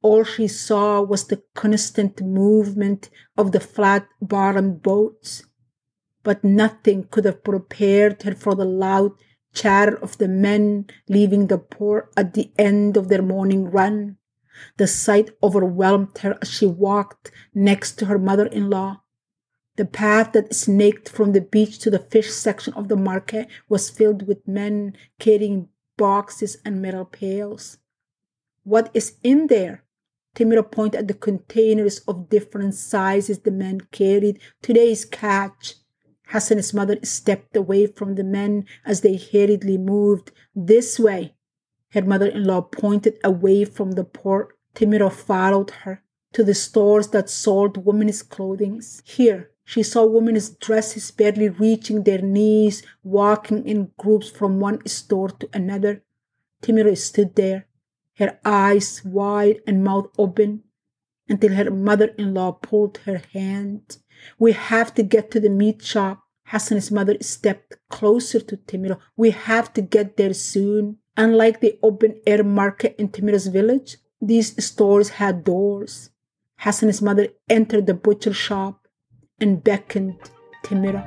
All 0.00 0.22
she 0.22 0.46
saw 0.46 1.02
was 1.02 1.26
the 1.26 1.42
constant 1.54 2.22
movement 2.22 3.10
of 3.36 3.50
the 3.52 3.60
flat 3.60 4.08
bottomed 4.22 4.82
boats. 4.82 5.44
But 6.22 6.44
nothing 6.44 7.08
could 7.10 7.24
have 7.24 7.42
prepared 7.42 8.22
her 8.22 8.34
for 8.34 8.54
the 8.54 8.64
loud 8.64 9.12
chatter 9.52 9.96
of 9.96 10.18
the 10.18 10.28
men 10.28 10.86
leaving 11.08 11.46
the 11.46 11.58
port 11.58 12.12
at 12.16 12.34
the 12.34 12.52
end 12.58 12.96
of 12.96 13.08
their 13.08 13.22
morning 13.22 13.70
run. 13.70 14.18
The 14.76 14.86
sight 14.86 15.30
overwhelmed 15.42 16.18
her 16.18 16.38
as 16.40 16.50
she 16.50 16.66
walked 16.66 17.30
next 17.54 17.98
to 17.98 18.06
her 18.06 18.18
mother 18.18 18.46
in 18.46 18.70
law. 18.70 19.02
The 19.76 19.84
path 19.84 20.32
that 20.32 20.54
snaked 20.54 21.08
from 21.08 21.32
the 21.32 21.40
beach 21.40 21.78
to 21.80 21.90
the 21.90 22.00
fish 22.00 22.30
section 22.30 22.74
of 22.74 22.88
the 22.88 22.96
market 22.96 23.48
was 23.68 23.90
filled 23.90 24.26
with 24.26 24.46
men 24.46 24.96
carrying 25.18 25.68
boxes 25.96 26.58
and 26.64 26.82
metal 26.82 27.04
pails. 27.04 27.78
What 28.64 28.90
is 28.92 29.16
in 29.22 29.46
there? 29.46 29.84
Timiro 30.34 30.70
pointed 30.70 31.00
at 31.00 31.08
the 31.08 31.14
containers 31.14 32.00
of 32.00 32.28
different 32.28 32.74
sizes 32.74 33.40
the 33.40 33.50
men 33.50 33.80
carried. 33.90 34.38
Today's 34.62 35.04
catch. 35.04 35.74
Hassan's 36.28 36.74
mother 36.74 36.98
stepped 37.02 37.56
away 37.56 37.86
from 37.86 38.14
the 38.14 38.24
men 38.24 38.66
as 38.84 39.00
they 39.00 39.16
hurriedly 39.16 39.78
moved 39.78 40.30
this 40.54 40.98
way. 40.98 41.34
Her 41.92 42.02
mother 42.02 42.26
in 42.28 42.44
law 42.44 42.60
pointed 42.60 43.18
away 43.24 43.64
from 43.64 43.92
the 43.92 44.04
port. 44.04 44.56
Timiro 44.74 45.10
followed 45.10 45.70
her 45.82 46.02
to 46.34 46.44
the 46.44 46.54
stores 46.54 47.08
that 47.08 47.30
sold 47.30 47.86
women's 47.86 48.22
clothing. 48.22 48.82
Here, 49.04 49.50
she 49.64 49.82
saw 49.82 50.06
women's 50.06 50.50
dresses 50.50 51.10
barely 51.10 51.48
reaching 51.48 52.02
their 52.02 52.20
knees, 52.22 52.82
walking 53.02 53.66
in 53.66 53.92
groups 53.96 54.28
from 54.28 54.60
one 54.60 54.86
store 54.86 55.30
to 55.30 55.48
another. 55.52 56.02
Timiro 56.62 56.96
stood 56.96 57.34
there, 57.36 57.67
her 58.18 58.38
eyes 58.44 59.02
wide 59.04 59.60
and 59.66 59.84
mouth 59.84 60.08
open, 60.18 60.64
until 61.28 61.54
her 61.54 61.70
mother 61.70 62.08
in 62.18 62.34
law 62.34 62.52
pulled 62.52 62.98
her 63.06 63.22
hand. 63.32 63.98
We 64.38 64.52
have 64.52 64.94
to 64.94 65.02
get 65.02 65.30
to 65.30 65.40
the 65.40 65.50
meat 65.50 65.82
shop. 65.84 66.24
Hassan's 66.46 66.90
mother 66.90 67.16
stepped 67.20 67.76
closer 67.90 68.40
to 68.40 68.56
Timiro. 68.56 68.98
We 69.16 69.30
have 69.30 69.72
to 69.74 69.82
get 69.82 70.16
there 70.16 70.34
soon. 70.34 70.98
Unlike 71.16 71.60
the 71.60 71.78
open 71.82 72.20
air 72.26 72.42
market 72.42 72.94
in 72.98 73.08
Timiro's 73.08 73.48
village, 73.48 73.98
these 74.20 74.64
stores 74.64 75.10
had 75.10 75.44
doors. 75.44 76.10
Hassan's 76.56 77.02
mother 77.02 77.28
entered 77.48 77.86
the 77.86 77.94
butcher 77.94 78.32
shop 78.32 78.88
and 79.40 79.62
beckoned 79.62 80.18
Timiro. 80.64 81.04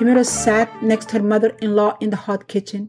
Timiro 0.00 0.24
sat 0.24 0.82
next 0.82 1.10
to 1.10 1.18
her 1.18 1.22
mother 1.22 1.50
in 1.60 1.76
law 1.76 1.94
in 2.00 2.08
the 2.08 2.16
hot 2.16 2.48
kitchen. 2.48 2.88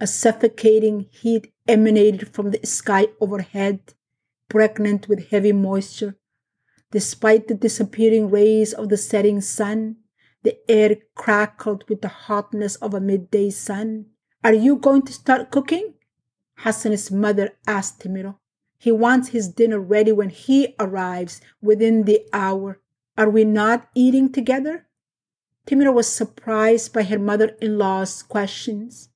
A 0.00 0.06
suffocating 0.06 1.08
heat 1.10 1.52
emanated 1.66 2.32
from 2.32 2.52
the 2.52 2.64
sky 2.64 3.08
overhead, 3.20 3.94
pregnant 4.48 5.08
with 5.08 5.30
heavy 5.30 5.50
moisture. 5.50 6.14
Despite 6.92 7.48
the 7.48 7.56
disappearing 7.56 8.30
rays 8.30 8.72
of 8.72 8.90
the 8.90 8.96
setting 8.96 9.40
sun, 9.40 9.96
the 10.44 10.56
air 10.70 10.98
crackled 11.16 11.82
with 11.88 12.00
the 12.00 12.14
hotness 12.28 12.76
of 12.76 12.94
a 12.94 13.00
midday 13.00 13.50
sun. 13.50 14.06
Are 14.44 14.54
you 14.54 14.76
going 14.76 15.02
to 15.02 15.12
start 15.12 15.50
cooking? 15.50 15.94
Hassan's 16.58 17.10
mother 17.10 17.56
asked 17.66 18.04
Timiro. 18.04 18.36
He 18.78 18.92
wants 18.92 19.30
his 19.30 19.48
dinner 19.48 19.80
ready 19.80 20.12
when 20.12 20.30
he 20.30 20.76
arrives 20.78 21.40
within 21.60 22.04
the 22.04 22.20
hour. 22.32 22.78
Are 23.18 23.30
we 23.30 23.44
not 23.44 23.88
eating 23.96 24.30
together? 24.30 24.85
Timiro 25.66 25.92
was 25.92 26.06
surprised 26.06 26.92
by 26.92 27.02
her 27.02 27.18
mother 27.18 27.56
in 27.60 27.76
law's 27.76 28.22
questions. 28.22 29.08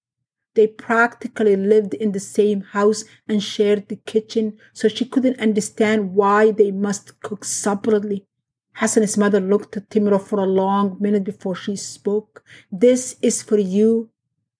They 0.55 0.67
practically 0.67 1.55
lived 1.55 1.95
in 1.95 2.11
the 2.11 2.21
same 2.21 2.63
house 2.63 3.05
and 3.29 3.41
shared 3.41 3.89
the 3.89 3.97
kitchen, 3.97 4.59
so 4.73 4.89
she 4.89 5.05
couldn't 5.05 5.39
understand 5.39 6.15
why 6.15 6.51
they 6.51 6.73
must 6.73 7.21
cook 7.21 7.45
separately. 7.45 8.27
Hassan's 8.75 9.17
mother 9.17 9.41
looked 9.41 9.77
at 9.77 9.91
Timiro 9.91 10.21
for 10.21 10.41
a 10.41 10.47
long 10.47 10.97
minute 10.99 11.23
before 11.23 11.55
she 11.55 11.77
spoke. 11.77 12.45
This 12.73 13.17
is 13.23 13.43
for 13.43 13.59
you. 13.59 14.11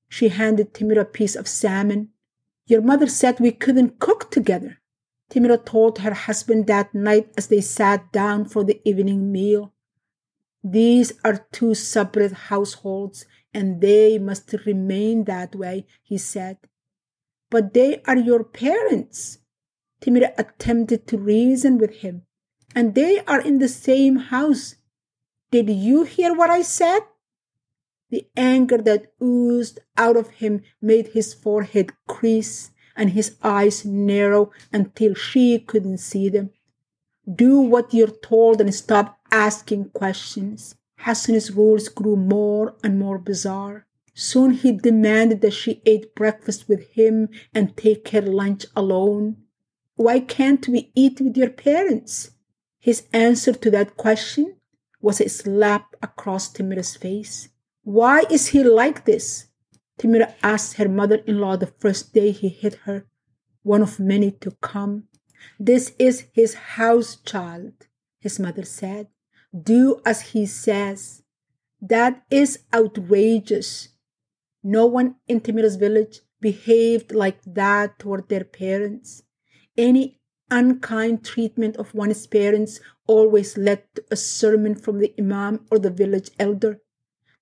She 0.09 0.29
handed 0.29 0.75
Timiro 0.75 1.01
a 1.01 1.05
piece 1.05 1.35
of 1.35 1.49
salmon. 1.49 2.11
Your 2.67 2.83
mother 2.83 3.09
said 3.09 3.41
we 3.41 3.51
couldn't 3.51 3.99
cook 3.99 4.31
together. 4.31 4.79
Timiro 5.29 5.65
told 5.65 5.99
her 5.99 6.15
husband 6.15 6.67
that 6.67 6.95
night 6.95 7.33
as 7.37 7.49
they 7.49 7.61
sat 7.61 8.13
down 8.13 8.45
for 8.45 8.63
the 8.63 8.81
evening 8.89 9.33
meal. 9.33 9.73
These 10.63 11.13
are 11.25 11.47
two 11.53 11.75
separate 11.75 12.33
households, 12.51 13.25
and 13.55 13.81
they 13.81 14.19
must 14.19 14.55
remain 14.67 15.25
that 15.25 15.55
way, 15.55 15.87
he 16.03 16.19
said. 16.19 16.59
But 17.51 17.75
they 17.75 18.03
are 18.07 18.17
your 18.17 18.45
parents. 18.45 19.39
Timiro 20.01 20.33
attempted 20.39 21.07
to 21.09 21.19
reason 21.19 21.79
with 21.79 21.97
him, 21.97 22.23
and 22.75 22.95
they 22.95 23.21
are 23.25 23.41
in 23.41 23.59
the 23.59 23.69
same 23.69 24.17
house. 24.17 24.77
Did 25.51 25.69
you 25.69 26.05
hear 26.05 26.35
what 26.35 26.51
I 26.51 26.63
said? 26.63 27.01
The 28.11 28.27
anger 28.37 28.79
that 28.79 29.13
oozed 29.23 29.81
out 29.97 30.17
of 30.17 30.31
him 30.31 30.63
made 30.81 31.09
his 31.09 31.33
forehead 31.33 31.93
crease 32.09 32.71
and 32.97 33.11
his 33.11 33.37
eyes 33.43 33.85
narrow 33.85 34.51
until 34.73 35.15
she 35.15 35.59
couldn't 35.59 35.99
see 35.99 36.29
them. 36.29 36.51
Do 37.33 37.61
what 37.61 37.95
you're 37.95 38.09
told 38.09 38.61
and 38.61 38.75
stop 38.75 39.19
asking 39.31 39.91
questions. 39.91 40.75
Hassan's 40.99 41.51
rules 41.51 41.89
grew 41.89 42.17
more 42.17 42.75
and 42.83 42.99
more 42.99 43.19
bizarre. 43.19 43.87
Soon 44.15 44.51
he 44.53 44.73
demanded 44.73 45.41
that 45.41 45.53
she 45.53 45.81
eat 45.85 46.15
breakfast 46.15 46.69
with 46.69 46.91
him 46.91 47.29
and 47.55 47.77
take 47.77 48.09
her 48.09 48.21
lunch 48.21 48.67
alone. 48.75 49.37
Why 49.95 50.21
can't 50.21 50.67
we 50.67 50.91
eat 50.95 51.21
with 51.21 51.37
your 51.37 51.51
parents? 51.51 52.33
His 52.79 53.05
answer 53.13 53.53
to 53.53 53.71
that 53.71 53.97
question 53.97 54.57
was 55.01 55.21
a 55.21 55.29
slap 55.29 55.95
across 56.03 56.53
Timiro's 56.53 56.97
face. 56.97 57.49
Why 57.83 58.25
is 58.31 58.49
he 58.49 58.63
like 58.65 59.05
this? 59.05 59.47
Timiro 59.99 60.33
asked 60.43 60.75
her 60.75 60.89
mother 60.89 61.17
in 61.27 61.39
law 61.39 61.57
the 61.57 61.73
first 61.79 62.15
day 62.15 62.31
he 62.31 62.49
hit 62.49 62.75
her, 62.87 63.07
one 63.63 63.83
of 63.83 64.01
many 64.01 64.31
to 64.31 64.51
come. 64.63 65.05
This 65.59 65.93
is 65.99 66.27
his 66.33 66.55
house 66.77 67.17
child, 67.17 67.73
his 68.21 68.39
mother 68.39 68.65
said. 68.65 69.09
Do 69.53 70.01
as 70.05 70.33
he 70.33 70.47
says. 70.47 71.23
That 71.81 72.23
is 72.31 72.61
outrageous. 72.75 73.89
No 74.63 74.87
one 74.87 75.17
in 75.27 75.41
Timiro's 75.41 75.77
village 75.77 76.21
behaved 76.41 77.13
like 77.13 77.41
that 77.47 77.99
toward 77.99 78.29
their 78.29 78.45
parents. 78.45 79.23
Any 79.77 80.21
unkind 80.51 81.25
treatment 81.25 81.77
of 81.77 81.95
one's 81.95 82.27
parents 82.27 82.81
always 83.07 83.57
led 83.57 83.83
to 83.95 84.05
a 84.11 84.17
sermon 84.17 84.75
from 84.75 84.99
the 84.99 85.15
imam 85.19 85.67
or 85.71 85.79
the 85.79 85.91
village 85.91 86.31
elder. 86.39 86.81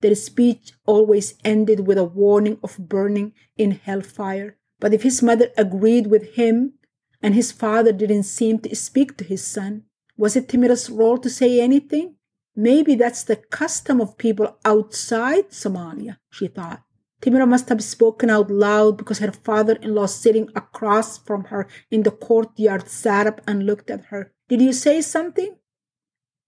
Their 0.01 0.15
speech 0.15 0.73
always 0.85 1.35
ended 1.43 1.85
with 1.85 1.97
a 1.97 2.05
warning 2.05 2.59
of 2.63 2.77
burning 2.77 3.33
in 3.57 3.71
hellfire. 3.71 4.57
But 4.79 4.93
if 4.93 5.03
his 5.03 5.21
mother 5.21 5.49
agreed 5.57 6.07
with 6.07 6.35
him 6.35 6.73
and 7.21 7.35
his 7.35 7.51
father 7.51 7.91
didn't 7.91 8.23
seem 8.23 8.59
to 8.59 8.75
speak 8.75 9.17
to 9.17 9.23
his 9.23 9.45
son, 9.45 9.83
was 10.17 10.35
it 10.35 10.47
Timiro's 10.47 10.89
role 10.89 11.17
to 11.17 11.29
say 11.29 11.61
anything? 11.61 12.15
Maybe 12.55 12.95
that's 12.95 13.23
the 13.23 13.37
custom 13.37 14.01
of 14.01 14.17
people 14.17 14.57
outside 14.65 15.49
Somalia, 15.51 16.17
she 16.29 16.47
thought. 16.47 16.83
Timiro 17.21 17.47
must 17.47 17.69
have 17.69 17.83
spoken 17.83 18.29
out 18.29 18.49
loud 18.49 18.97
because 18.97 19.19
her 19.19 19.31
father 19.31 19.75
in 19.75 19.93
law, 19.93 20.05
sitting 20.05 20.49
across 20.55 21.17
from 21.17 21.45
her 21.45 21.67
in 21.91 22.03
the 22.03 22.11
courtyard, 22.11 22.87
sat 22.87 23.27
up 23.27 23.41
and 23.45 23.65
looked 23.65 23.89
at 23.89 24.05
her. 24.05 24.31
Did 24.47 24.61
you 24.61 24.73
say 24.73 25.01
something? 25.01 25.55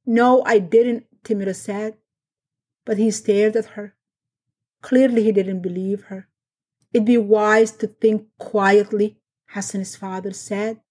No, 0.05 0.43
I 0.45 0.59
didn't, 0.59 1.05
Timiro 1.23 1.55
said. 1.55 1.97
But 2.85 2.97
he 2.97 3.11
stared 3.11 3.55
at 3.55 3.77
her. 3.77 3.95
Clearly, 4.81 5.23
he 5.23 5.31
didn't 5.31 5.61
believe 5.61 6.03
her. 6.05 6.27
It'd 6.93 7.05
be 7.05 7.17
wise 7.17 7.71
to 7.73 7.87
think 7.87 8.27
quietly, 8.37 9.20
Hassan's 9.53 9.95
father 9.95 10.31
said. 10.31 10.81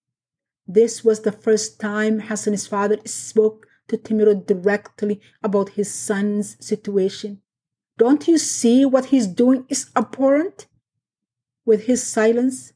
This 0.66 1.04
was 1.04 1.20
the 1.20 1.32
first 1.32 1.80
time 1.80 2.20
Hassan's 2.20 2.66
father 2.66 2.98
spoke 3.04 3.66
to 3.88 3.96
Timiro 3.96 4.46
directly 4.46 5.20
about 5.42 5.70
his 5.70 5.92
son's 5.92 6.56
situation. 6.64 7.42
Don't 7.98 8.28
you 8.28 8.38
see 8.38 8.84
what 8.84 9.06
he's 9.06 9.26
doing 9.26 9.66
is 9.68 9.90
abhorrent? 9.96 10.66
With 11.66 11.84
his 11.84 12.02
silence, 12.02 12.72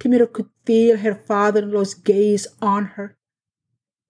Timiro 0.00 0.32
could 0.32 0.50
feel 0.64 0.98
her 0.98 1.14
father 1.14 1.62
in 1.62 1.72
law's 1.72 1.94
gaze 1.94 2.46
on 2.60 2.84
her, 2.96 3.16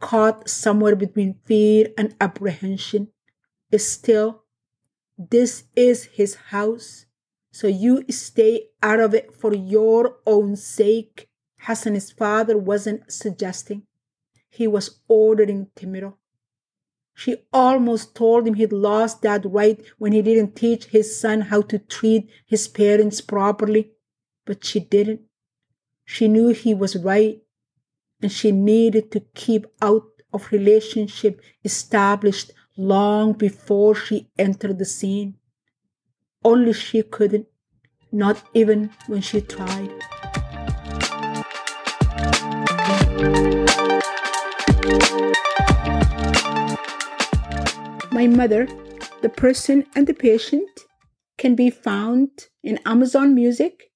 caught 0.01 0.49
somewhere 0.49 0.97
between 0.97 1.41
fear 1.45 1.89
and 1.97 2.15
apprehension. 2.21 3.09
Still, 3.77 4.45
this 5.19 5.65
is 5.75 6.05
his 6.05 6.35
house, 6.51 7.07
so 7.55 7.69
you 7.69 8.05
stay 8.11 8.67
out 8.83 8.99
of 8.99 9.15
it 9.15 9.33
for 9.33 9.55
your 9.55 10.17
own 10.27 10.57
sake. 10.57 11.29
Hassan's 11.61 12.11
father 12.11 12.59
wasn't 12.59 13.13
suggesting, 13.13 13.85
he 14.51 14.67
was 14.67 14.99
ordering 15.07 15.69
Timiro. 15.77 16.15
She 17.15 17.37
almost 17.53 18.17
told 18.17 18.49
him 18.49 18.55
he'd 18.55 18.73
lost 18.73 19.23
that 19.23 19.45
right 19.45 19.81
when 19.99 20.11
he 20.11 20.21
didn't 20.21 20.57
teach 20.57 20.87
his 20.87 21.17
son 21.17 21.43
how 21.43 21.63
to 21.63 21.79
treat 21.79 22.29
his 22.45 22.67
parents 22.67 23.21
properly. 23.21 23.93
But 24.45 24.65
she 24.65 24.81
didn't. 24.81 25.21
She 26.05 26.27
knew 26.27 26.49
he 26.49 26.75
was 26.75 26.97
right, 26.97 27.41
and 28.21 28.33
she 28.33 28.51
needed 28.51 29.13
to 29.13 29.21
keep 29.37 29.67
out 29.81 30.09
of 30.33 30.51
relationship 30.51 31.41
established 31.63 32.51
long 32.77 33.33
before 33.33 33.95
she 33.95 34.29
entered 34.37 34.81
the 34.81 34.85
scene. 34.85 35.37
Only 36.45 36.75
she 36.75 37.03
couldn't, 37.03 37.47
not 38.13 38.43
even 38.53 38.91
when 39.07 39.23
she 39.23 39.41
tried. 39.41 39.91
My 48.13 48.27
Mother, 48.27 48.69
The 49.23 49.33
Person 49.35 49.87
and 49.97 50.07
the 50.07 50.15
Patient 50.15 50.69
can 51.39 51.55
be 51.55 51.71
found 51.71 52.49
in 52.63 52.79
Amazon 52.85 53.35
Music, 53.35 53.91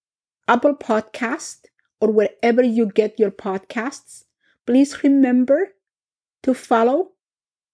Apple 0.49 0.75
Podcast, 0.75 1.67
or 2.01 2.11
wherever 2.11 2.63
you 2.63 2.87
get 2.87 3.19
your 3.21 3.31
podcasts. 3.31 4.25
Please 4.67 5.05
remember 5.05 5.75
to 6.43 6.55
follow, 6.55 7.13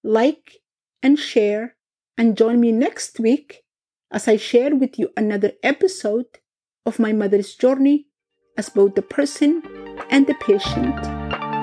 like, 0.03 0.63
and 1.03 1.19
share, 1.19 1.77
and 2.19 2.37
join 2.37 2.61
me 2.61 2.73
next 2.73 3.19
week 3.19 3.64
as 4.11 4.29
I 4.29 4.37
share 4.37 4.75
with 4.75 4.99
you 4.99 5.11
another 5.17 5.53
episode 5.63 6.27
of 6.87 6.99
my 6.99 7.13
mother's 7.13 7.55
journey 7.55 8.07
as 8.57 8.69
both 8.69 8.95
the 8.95 9.03
person 9.03 9.63
and 10.11 10.27
the 10.27 10.35
patient. 10.35 10.95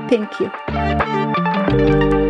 Thank 0.09 0.39
you. 0.39 2.20